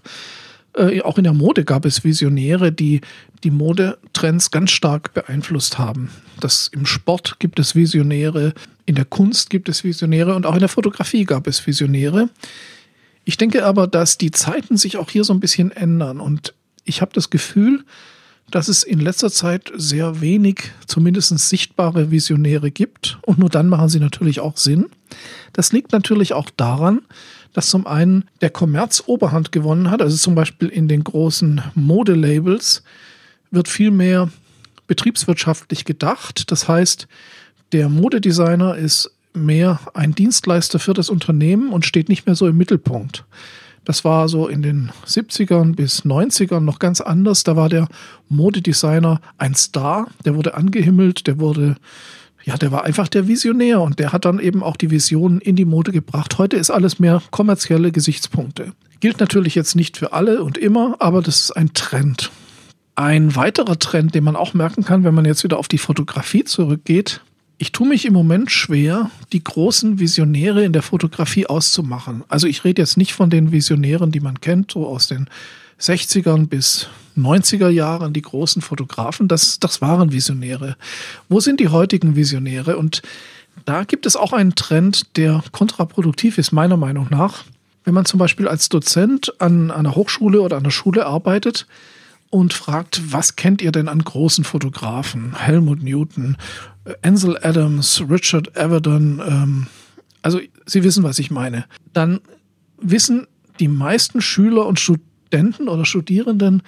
Äh, 0.79 1.01
auch 1.01 1.17
in 1.17 1.25
der 1.25 1.33
Mode 1.33 1.65
gab 1.65 1.85
es 1.85 2.03
Visionäre, 2.03 2.71
die 2.71 3.01
die 3.43 3.51
Modetrends 3.51 4.49
ganz 4.49 4.71
stark 4.71 5.13
beeinflusst 5.13 5.77
haben. 5.77 6.09
Das 6.39 6.69
im 6.71 6.85
Sport 6.85 7.39
gibt 7.39 7.59
es 7.59 7.75
Visionäre, 7.75 8.53
in 8.85 8.95
der 8.95 9.05
Kunst 9.05 9.49
gibt 9.49 9.69
es 9.69 9.83
Visionäre 9.83 10.35
und 10.35 10.45
auch 10.45 10.53
in 10.53 10.61
der 10.61 10.69
Fotografie 10.69 11.25
gab 11.25 11.47
es 11.47 11.65
Visionäre. 11.67 12.29
Ich 13.25 13.37
denke 13.37 13.65
aber, 13.65 13.87
dass 13.87 14.17
die 14.17 14.31
Zeiten 14.31 14.77
sich 14.77 14.97
auch 14.97 15.09
hier 15.09 15.23
so 15.23 15.33
ein 15.33 15.39
bisschen 15.39 15.71
ändern 15.71 16.19
und 16.19 16.53
ich 16.85 17.01
habe 17.01 17.11
das 17.13 17.29
Gefühl, 17.29 17.83
dass 18.49 18.67
es 18.67 18.83
in 18.83 18.99
letzter 18.99 19.29
Zeit 19.29 19.71
sehr 19.75 20.21
wenig, 20.21 20.71
zumindest 20.87 21.37
sichtbare 21.37 22.09
Visionäre 22.09 22.71
gibt. 22.71 23.19
Und 23.21 23.37
nur 23.37 23.49
dann 23.49 23.69
machen 23.69 23.89
sie 23.89 23.99
natürlich 23.99 24.39
auch 24.39 24.57
Sinn. 24.57 24.87
Das 25.53 25.71
liegt 25.71 25.91
natürlich 25.91 26.33
auch 26.33 26.49
daran, 26.49 27.01
dass 27.53 27.69
zum 27.69 27.87
einen 27.87 28.25
der 28.41 28.49
Kommerz 28.49 29.03
Oberhand 29.05 29.51
gewonnen 29.51 29.89
hat. 29.89 30.01
Also 30.01 30.17
zum 30.17 30.35
Beispiel 30.35 30.69
in 30.69 30.87
den 30.87 31.03
großen 31.03 31.61
Modelabels 31.75 32.83
wird 33.51 33.67
viel 33.67 33.91
mehr 33.91 34.29
betriebswirtschaftlich 34.87 35.85
gedacht. 35.85 36.51
Das 36.51 36.67
heißt, 36.67 37.07
der 37.71 37.89
Modedesigner 37.89 38.75
ist 38.75 39.11
mehr 39.33 39.79
ein 39.93 40.13
Dienstleister 40.13 40.79
für 40.79 40.93
das 40.93 41.09
Unternehmen 41.09 41.71
und 41.71 41.85
steht 41.85 42.09
nicht 42.09 42.25
mehr 42.25 42.35
so 42.35 42.47
im 42.47 42.57
Mittelpunkt. 42.57 43.25
Das 43.85 44.03
war 44.03 44.27
so 44.27 44.47
in 44.47 44.61
den 44.61 44.91
70ern 45.07 45.75
bis 45.75 46.03
90ern 46.05 46.59
noch 46.59 46.79
ganz 46.79 47.01
anders. 47.01 47.43
Da 47.43 47.55
war 47.55 47.69
der 47.69 47.87
Modedesigner 48.27 49.21
ein 49.37 49.55
Star, 49.55 50.07
der 50.25 50.35
wurde 50.35 50.53
angehimmelt, 50.55 51.27
der 51.27 51.39
wurde, 51.39 51.75
ja, 52.43 52.57
der 52.57 52.71
war 52.71 52.83
einfach 52.83 53.07
der 53.07 53.27
Visionär 53.27 53.81
und 53.81 53.99
der 53.99 54.13
hat 54.13 54.25
dann 54.25 54.39
eben 54.39 54.63
auch 54.63 54.77
die 54.77 54.91
Visionen 54.91 55.41
in 55.41 55.55
die 55.55 55.65
Mode 55.65 55.91
gebracht. 55.91 56.37
Heute 56.37 56.57
ist 56.57 56.69
alles 56.69 56.99
mehr 56.99 57.21
kommerzielle 57.31 57.91
Gesichtspunkte. 57.91 58.73
Gilt 58.99 59.19
natürlich 59.19 59.55
jetzt 59.55 59.75
nicht 59.75 59.97
für 59.97 60.13
alle 60.13 60.43
und 60.43 60.57
immer, 60.57 60.95
aber 60.99 61.21
das 61.21 61.41
ist 61.41 61.51
ein 61.51 61.73
Trend. 61.73 62.31
Ein 62.95 63.35
weiterer 63.35 63.79
Trend, 63.79 64.13
den 64.13 64.25
man 64.25 64.35
auch 64.35 64.53
merken 64.53 64.83
kann, 64.83 65.03
wenn 65.03 65.15
man 65.15 65.25
jetzt 65.25 65.43
wieder 65.43 65.57
auf 65.57 65.69
die 65.69 65.77
Fotografie 65.77 66.43
zurückgeht, 66.43 67.21
ich 67.61 67.73
tue 67.73 67.87
mich 67.87 68.05
im 68.05 68.13
Moment 68.13 68.51
schwer, 68.51 69.11
die 69.33 69.43
großen 69.43 69.99
Visionäre 69.99 70.63
in 70.63 70.71
der 70.71 70.81
Fotografie 70.81 71.45
auszumachen. 71.45 72.23
Also 72.29 72.47
ich 72.47 72.63
rede 72.63 72.81
jetzt 72.81 72.95
nicht 72.95 73.13
von 73.13 73.29
den 73.29 73.51
Visionären, 73.51 74.11
die 74.11 74.21
man 74.21 74.39
kennt, 74.39 74.71
so 74.71 74.87
aus 74.87 75.07
den 75.07 75.29
60ern 75.79 76.47
bis 76.47 76.87
90er 77.17 77.69
Jahren, 77.69 78.13
die 78.13 78.21
großen 78.21 78.61
Fotografen, 78.61 79.27
das, 79.27 79.59
das 79.59 79.81
waren 79.81 80.11
Visionäre. 80.11 80.77
Wo 81.27 81.39
sind 81.39 81.59
die 81.59 81.69
heutigen 81.69 82.15
Visionäre? 82.15 82.77
Und 82.77 83.01
da 83.65 83.83
gibt 83.83 84.05
es 84.05 84.15
auch 84.15 84.33
einen 84.33 84.55
Trend, 84.55 85.17
der 85.17 85.43
kontraproduktiv 85.51 86.37
ist, 86.37 86.51
meiner 86.51 86.77
Meinung 86.77 87.07
nach. 87.09 87.43
Wenn 87.83 87.93
man 87.93 88.05
zum 88.05 88.19
Beispiel 88.19 88.47
als 88.47 88.69
Dozent 88.69 89.33
an 89.41 89.71
einer 89.71 89.95
Hochschule 89.95 90.41
oder 90.41 90.57
an 90.57 90.63
der 90.63 90.71
Schule 90.71 91.05
arbeitet, 91.05 91.65
und 92.29 92.53
fragt, 92.53 93.11
was 93.11 93.35
kennt 93.35 93.61
ihr 93.61 93.71
denn 93.71 93.87
an 93.87 94.03
großen 94.03 94.43
Fotografen? 94.43 95.35
Helmut 95.35 95.81
Newton, 95.81 96.37
Ansel 97.01 97.37
Adams, 97.41 98.03
Richard 98.07 98.55
Avedon, 98.57 99.21
ähm, 99.25 99.67
also 100.21 100.39
Sie 100.65 100.83
wissen, 100.83 101.03
was 101.03 101.17
ich 101.17 101.31
meine. 101.31 101.65
Dann 101.93 102.21
wissen 102.79 103.27
die 103.59 103.67
meisten 103.67 104.21
Schüler 104.21 104.67
und 104.67 104.79
Studenten 105.29 105.69
oder 105.69 105.85
Studierenden 105.85 106.63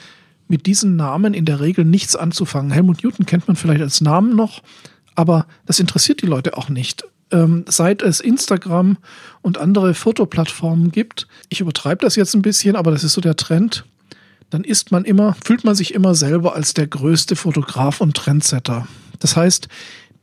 mit 0.47 0.67
diesen 0.67 0.95
Namen 0.95 1.34
in 1.34 1.45
der 1.45 1.62
Regel 1.62 1.84
nichts 1.84 2.15
anzufangen. 2.15 2.69
Helmut 2.69 3.04
Newton 3.04 3.26
kennt 3.26 3.47
man 3.47 3.56
vielleicht 3.56 3.82
als 3.82 4.02
Namen 4.02 4.36
noch, 4.36 4.62
aber 5.15 5.47
das 5.65 5.80
interessiert 5.80 6.21
die 6.21 6.28
Leute 6.28 6.58
auch 6.58 6.69
nicht. 6.69 7.04
Ähm, 7.32 7.65
seit 7.67 8.04
es 8.04 8.19
Instagram 8.19 8.97
und 9.41 9.58
andere 9.58 9.95
Fotoplattformen 9.95 10.91
gibt, 10.91 11.28
ich 11.50 11.62
übertreibe 11.62 12.06
das 12.06 12.15
jetzt 12.15 12.36
ein 12.36 12.43
bisschen, 12.43 12.76
aber 12.76 12.91
das 12.91 13.04
ist 13.04 13.13
so 13.13 13.21
der 13.21 13.36
Trend, 13.36 13.86
dann 14.52 14.63
ist 14.63 14.91
man 14.91 15.06
immer, 15.06 15.36
fühlt 15.43 15.63
man 15.63 15.74
sich 15.74 15.95
immer 15.95 16.13
selber 16.13 16.54
als 16.54 16.76
der 16.76 16.86
größte 16.86 17.36
Fotograf 17.36 18.00
und 18.00 18.15
Trendsetter. 18.15 18.88
Das 19.19 19.36
heißt, 19.36 19.69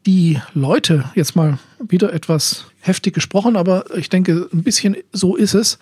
die 0.06 0.38
Leute, 0.54 1.06
jetzt 1.16 1.34
mal 1.34 1.58
wieder 1.80 2.12
etwas 2.12 2.66
heftig 2.80 3.14
gesprochen, 3.14 3.56
aber 3.56 3.96
ich 3.96 4.10
denke, 4.10 4.48
ein 4.52 4.62
bisschen 4.62 4.96
so 5.12 5.34
ist 5.34 5.54
es, 5.54 5.78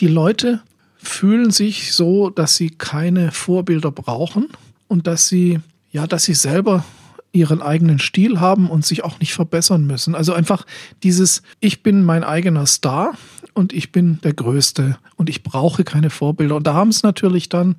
die 0.00 0.08
Leute 0.08 0.60
fühlen 1.02 1.50
sich 1.50 1.94
so, 1.94 2.30
dass 2.30 2.56
sie 2.56 2.70
keine 2.70 3.32
Vorbilder 3.32 3.90
brauchen 3.90 4.48
und 4.88 5.06
dass 5.06 5.28
sie, 5.28 5.60
ja, 5.92 6.06
dass 6.06 6.24
sie 6.24 6.34
selber 6.34 6.84
ihren 7.32 7.62
eigenen 7.62 7.98
Stil 7.98 8.40
haben 8.40 8.68
und 8.68 8.84
sich 8.84 9.04
auch 9.04 9.20
nicht 9.20 9.34
verbessern 9.34 9.86
müssen. 9.86 10.14
Also 10.14 10.32
einfach 10.32 10.66
dieses, 11.02 11.42
ich 11.60 11.82
bin 11.82 12.04
mein 12.04 12.24
eigener 12.24 12.66
Star 12.66 13.14
und 13.54 13.72
ich 13.72 13.92
bin 13.92 14.20
der 14.22 14.34
Größte 14.34 14.98
und 15.16 15.30
ich 15.30 15.42
brauche 15.42 15.84
keine 15.84 16.10
Vorbilder. 16.10 16.56
Und 16.56 16.66
da 16.66 16.74
haben 16.74 16.88
es 16.88 17.02
natürlich 17.02 17.48
dann 17.48 17.76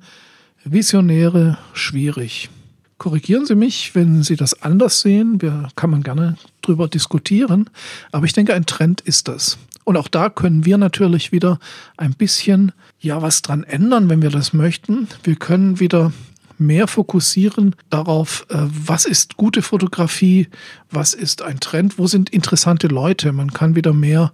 Visionäre 0.64 1.58
schwierig. 1.74 2.48
Korrigieren 2.96 3.46
Sie 3.46 3.56
mich, 3.56 3.94
wenn 3.94 4.22
Sie 4.22 4.36
das 4.36 4.62
anders 4.62 5.00
sehen. 5.00 5.42
Wir, 5.42 5.68
kann 5.74 5.90
man 5.90 6.02
gerne 6.02 6.36
drüber 6.62 6.88
diskutieren. 6.88 7.68
Aber 8.12 8.26
ich 8.26 8.32
denke, 8.32 8.54
ein 8.54 8.64
Trend 8.64 9.00
ist 9.00 9.28
das. 9.28 9.58
Und 9.84 9.96
auch 9.96 10.08
da 10.08 10.28
können 10.28 10.64
wir 10.64 10.78
natürlich 10.78 11.32
wieder 11.32 11.58
ein 11.96 12.14
bisschen, 12.14 12.72
ja, 13.00 13.20
was 13.22 13.42
dran 13.42 13.64
ändern, 13.64 14.08
wenn 14.08 14.22
wir 14.22 14.30
das 14.30 14.52
möchten. 14.52 15.08
Wir 15.24 15.36
können 15.36 15.80
wieder 15.80 16.12
mehr 16.58 16.86
fokussieren 16.86 17.74
darauf, 17.90 18.46
äh, 18.48 18.56
was 18.58 19.04
ist 19.04 19.36
gute 19.36 19.62
Fotografie, 19.62 20.48
was 20.90 21.14
ist 21.14 21.42
ein 21.42 21.60
Trend, 21.60 21.98
wo 21.98 22.06
sind 22.06 22.30
interessante 22.30 22.86
Leute. 22.86 23.32
Man 23.32 23.52
kann 23.52 23.74
wieder 23.74 23.92
mehr 23.92 24.32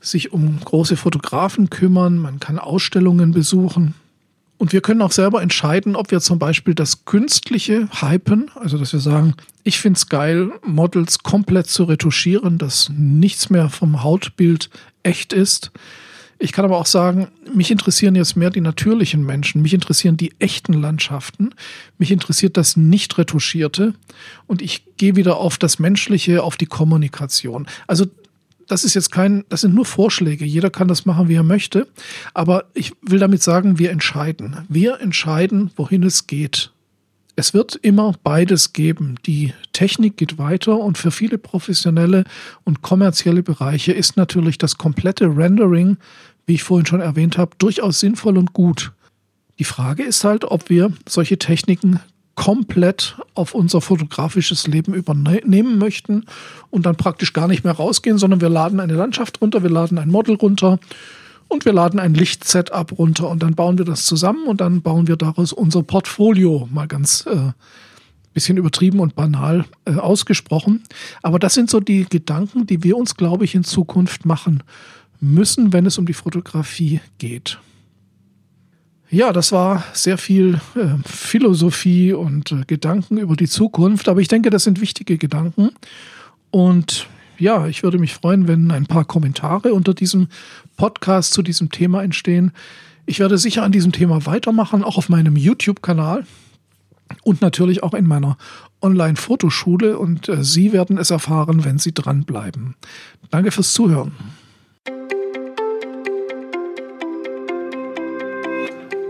sich 0.00 0.32
um 0.32 0.60
große 0.60 0.96
Fotografen 0.96 1.70
kümmern, 1.70 2.18
man 2.18 2.40
kann 2.40 2.58
Ausstellungen 2.58 3.32
besuchen. 3.32 3.94
Und 4.56 4.74
wir 4.74 4.82
können 4.82 5.00
auch 5.00 5.12
selber 5.12 5.40
entscheiden, 5.40 5.96
ob 5.96 6.10
wir 6.10 6.20
zum 6.20 6.38
Beispiel 6.38 6.74
das 6.74 7.06
Künstliche 7.06 7.88
hypen, 8.00 8.50
also 8.54 8.76
dass 8.76 8.92
wir 8.92 9.00
sagen, 9.00 9.34
ich 9.64 9.80
finde 9.80 9.96
es 9.96 10.08
geil, 10.10 10.50
Models 10.66 11.20
komplett 11.20 11.68
zu 11.68 11.84
retuschieren, 11.84 12.58
dass 12.58 12.90
nichts 12.94 13.48
mehr 13.48 13.70
vom 13.70 14.02
Hautbild 14.02 14.68
echt 15.02 15.32
ist. 15.32 15.70
Ich 16.42 16.52
kann 16.52 16.64
aber 16.64 16.78
auch 16.78 16.86
sagen, 16.86 17.28
mich 17.52 17.70
interessieren 17.70 18.14
jetzt 18.14 18.34
mehr 18.34 18.48
die 18.48 18.62
natürlichen 18.62 19.24
Menschen, 19.26 19.60
mich 19.60 19.74
interessieren 19.74 20.16
die 20.16 20.32
echten 20.38 20.72
Landschaften, 20.72 21.54
mich 21.98 22.10
interessiert 22.10 22.56
das 22.56 22.78
nicht 22.78 23.18
retuschierte 23.18 23.92
und 24.46 24.62
ich 24.62 24.84
gehe 24.96 25.16
wieder 25.16 25.36
auf 25.36 25.58
das 25.58 25.78
Menschliche, 25.78 26.42
auf 26.42 26.56
die 26.56 26.64
Kommunikation. 26.64 27.66
Also 27.86 28.06
das 28.70 28.84
ist 28.84 28.94
jetzt 28.94 29.10
kein, 29.10 29.44
das 29.48 29.62
sind 29.62 29.74
nur 29.74 29.84
Vorschläge. 29.84 30.44
Jeder 30.44 30.70
kann 30.70 30.88
das 30.88 31.04
machen, 31.04 31.28
wie 31.28 31.34
er 31.34 31.42
möchte. 31.42 31.88
Aber 32.34 32.66
ich 32.72 32.92
will 33.02 33.18
damit 33.18 33.42
sagen, 33.42 33.78
wir 33.78 33.90
entscheiden. 33.90 34.56
Wir 34.68 35.00
entscheiden, 35.00 35.72
wohin 35.76 36.04
es 36.04 36.26
geht. 36.26 36.70
Es 37.40 37.54
wird 37.54 37.74
immer 37.74 38.12
beides 38.22 38.74
geben. 38.74 39.14
Die 39.24 39.54
Technik 39.72 40.18
geht 40.18 40.36
weiter 40.36 40.76
und 40.76 40.98
für 40.98 41.10
viele 41.10 41.38
professionelle 41.38 42.24
und 42.64 42.82
kommerzielle 42.82 43.42
Bereiche 43.42 43.92
ist 43.92 44.18
natürlich 44.18 44.58
das 44.58 44.76
komplette 44.76 45.24
Rendering, 45.24 45.96
wie 46.44 46.52
ich 46.52 46.62
vorhin 46.62 46.84
schon 46.84 47.00
erwähnt 47.00 47.38
habe, 47.38 47.52
durchaus 47.56 47.98
sinnvoll 47.98 48.36
und 48.36 48.52
gut. 48.52 48.92
Die 49.58 49.64
Frage 49.64 50.02
ist 50.02 50.22
halt, 50.22 50.44
ob 50.44 50.68
wir 50.68 50.92
solche 51.08 51.38
Techniken 51.38 52.00
komplett 52.34 53.16
auf 53.32 53.54
unser 53.54 53.80
fotografisches 53.80 54.66
Leben 54.66 54.92
übernehmen 54.92 55.78
möchten 55.78 56.26
und 56.68 56.84
dann 56.84 56.96
praktisch 56.96 57.32
gar 57.32 57.48
nicht 57.48 57.64
mehr 57.64 57.72
rausgehen, 57.72 58.18
sondern 58.18 58.42
wir 58.42 58.50
laden 58.50 58.80
eine 58.80 58.92
Landschaft 58.92 59.40
runter, 59.40 59.62
wir 59.62 59.70
laden 59.70 59.98
ein 59.98 60.10
Model 60.10 60.34
runter 60.34 60.78
und 61.50 61.64
wir 61.64 61.72
laden 61.72 62.00
ein 62.00 62.14
Lichtsetup 62.14 62.96
runter 62.98 63.28
und 63.28 63.42
dann 63.42 63.54
bauen 63.54 63.76
wir 63.76 63.84
das 63.84 64.06
zusammen 64.06 64.46
und 64.46 64.60
dann 64.60 64.82
bauen 64.82 65.08
wir 65.08 65.16
daraus 65.16 65.52
unser 65.52 65.82
Portfolio, 65.82 66.68
mal 66.72 66.86
ganz 66.86 67.26
äh, 67.26 67.52
bisschen 68.32 68.56
übertrieben 68.56 69.00
und 69.00 69.16
banal 69.16 69.64
äh, 69.84 69.96
ausgesprochen. 69.96 70.84
Aber 71.22 71.38
das 71.38 71.54
sind 71.54 71.68
so 71.68 71.80
die 71.80 72.06
Gedanken, 72.08 72.66
die 72.66 72.84
wir 72.84 72.96
uns, 72.96 73.16
glaube 73.16 73.44
ich, 73.44 73.54
in 73.54 73.64
Zukunft 73.64 74.24
machen 74.24 74.62
müssen, 75.20 75.72
wenn 75.72 75.86
es 75.86 75.98
um 75.98 76.06
die 76.06 76.14
Fotografie 76.14 77.00
geht. 77.18 77.58
Ja, 79.10 79.32
das 79.32 79.50
war 79.50 79.84
sehr 79.92 80.18
viel 80.18 80.60
äh, 80.76 80.86
Philosophie 81.04 82.12
und 82.12 82.52
äh, 82.52 82.62
Gedanken 82.64 83.18
über 83.18 83.34
die 83.34 83.48
Zukunft, 83.48 84.08
aber 84.08 84.20
ich 84.20 84.28
denke, 84.28 84.50
das 84.50 84.62
sind 84.62 84.80
wichtige 84.80 85.18
Gedanken. 85.18 85.70
Und 86.52 87.08
ja, 87.40 87.66
ich 87.66 87.82
würde 87.82 87.98
mich 87.98 88.14
freuen, 88.14 88.46
wenn 88.46 88.70
ein 88.70 88.86
paar 88.86 89.04
Kommentare 89.04 89.72
unter 89.72 89.94
diesem 89.94 90.28
Podcast 90.76 91.32
zu 91.32 91.42
diesem 91.42 91.70
Thema 91.70 92.02
entstehen. 92.02 92.52
Ich 93.06 93.18
werde 93.18 93.38
sicher 93.38 93.62
an 93.62 93.72
diesem 93.72 93.92
Thema 93.92 94.26
weitermachen, 94.26 94.84
auch 94.84 94.98
auf 94.98 95.08
meinem 95.08 95.36
YouTube-Kanal 95.36 96.26
und 97.24 97.40
natürlich 97.40 97.82
auch 97.82 97.94
in 97.94 98.06
meiner 98.06 98.36
Online-Fotoschule. 98.82 99.98
Und 99.98 100.28
äh, 100.28 100.44
Sie 100.44 100.72
werden 100.72 100.98
es 100.98 101.10
erfahren, 101.10 101.64
wenn 101.64 101.78
Sie 101.78 101.92
dranbleiben. 101.92 102.76
Danke 103.30 103.50
fürs 103.50 103.72
Zuhören. 103.72 104.12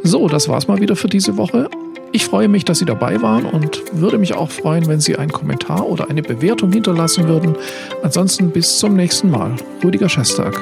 So, 0.03 0.29
das 0.29 0.49
war's 0.49 0.67
mal 0.67 0.81
wieder 0.81 0.97
für 0.97 1.09
diese 1.09 1.37
Woche. 1.37 1.69
Ich 2.13 2.25
freue 2.25 2.49
mich, 2.49 2.65
dass 2.65 2.79
Sie 2.81 2.85
dabei 2.85 3.23
waren 3.23 3.45
und 3.45 3.83
würde 3.93 4.19
mich 4.19 4.35
auch 4.35 4.51
freuen, 4.51 4.89
wenn 4.89 5.01
Sie 5.01 5.17
einen 5.17 5.31
Kommentar 5.31 5.87
oder 5.87 6.11
eine 6.11 6.23
Bewertung 6.23 6.73
hinterlassen 6.73 7.29
würden. 7.29 7.55
Ansonsten 8.03 8.51
bis 8.51 8.79
zum 8.79 8.97
nächsten 8.97 9.31
Mal. 9.31 9.55
Rüdiger 9.85 10.09
Schestag. 10.09 10.61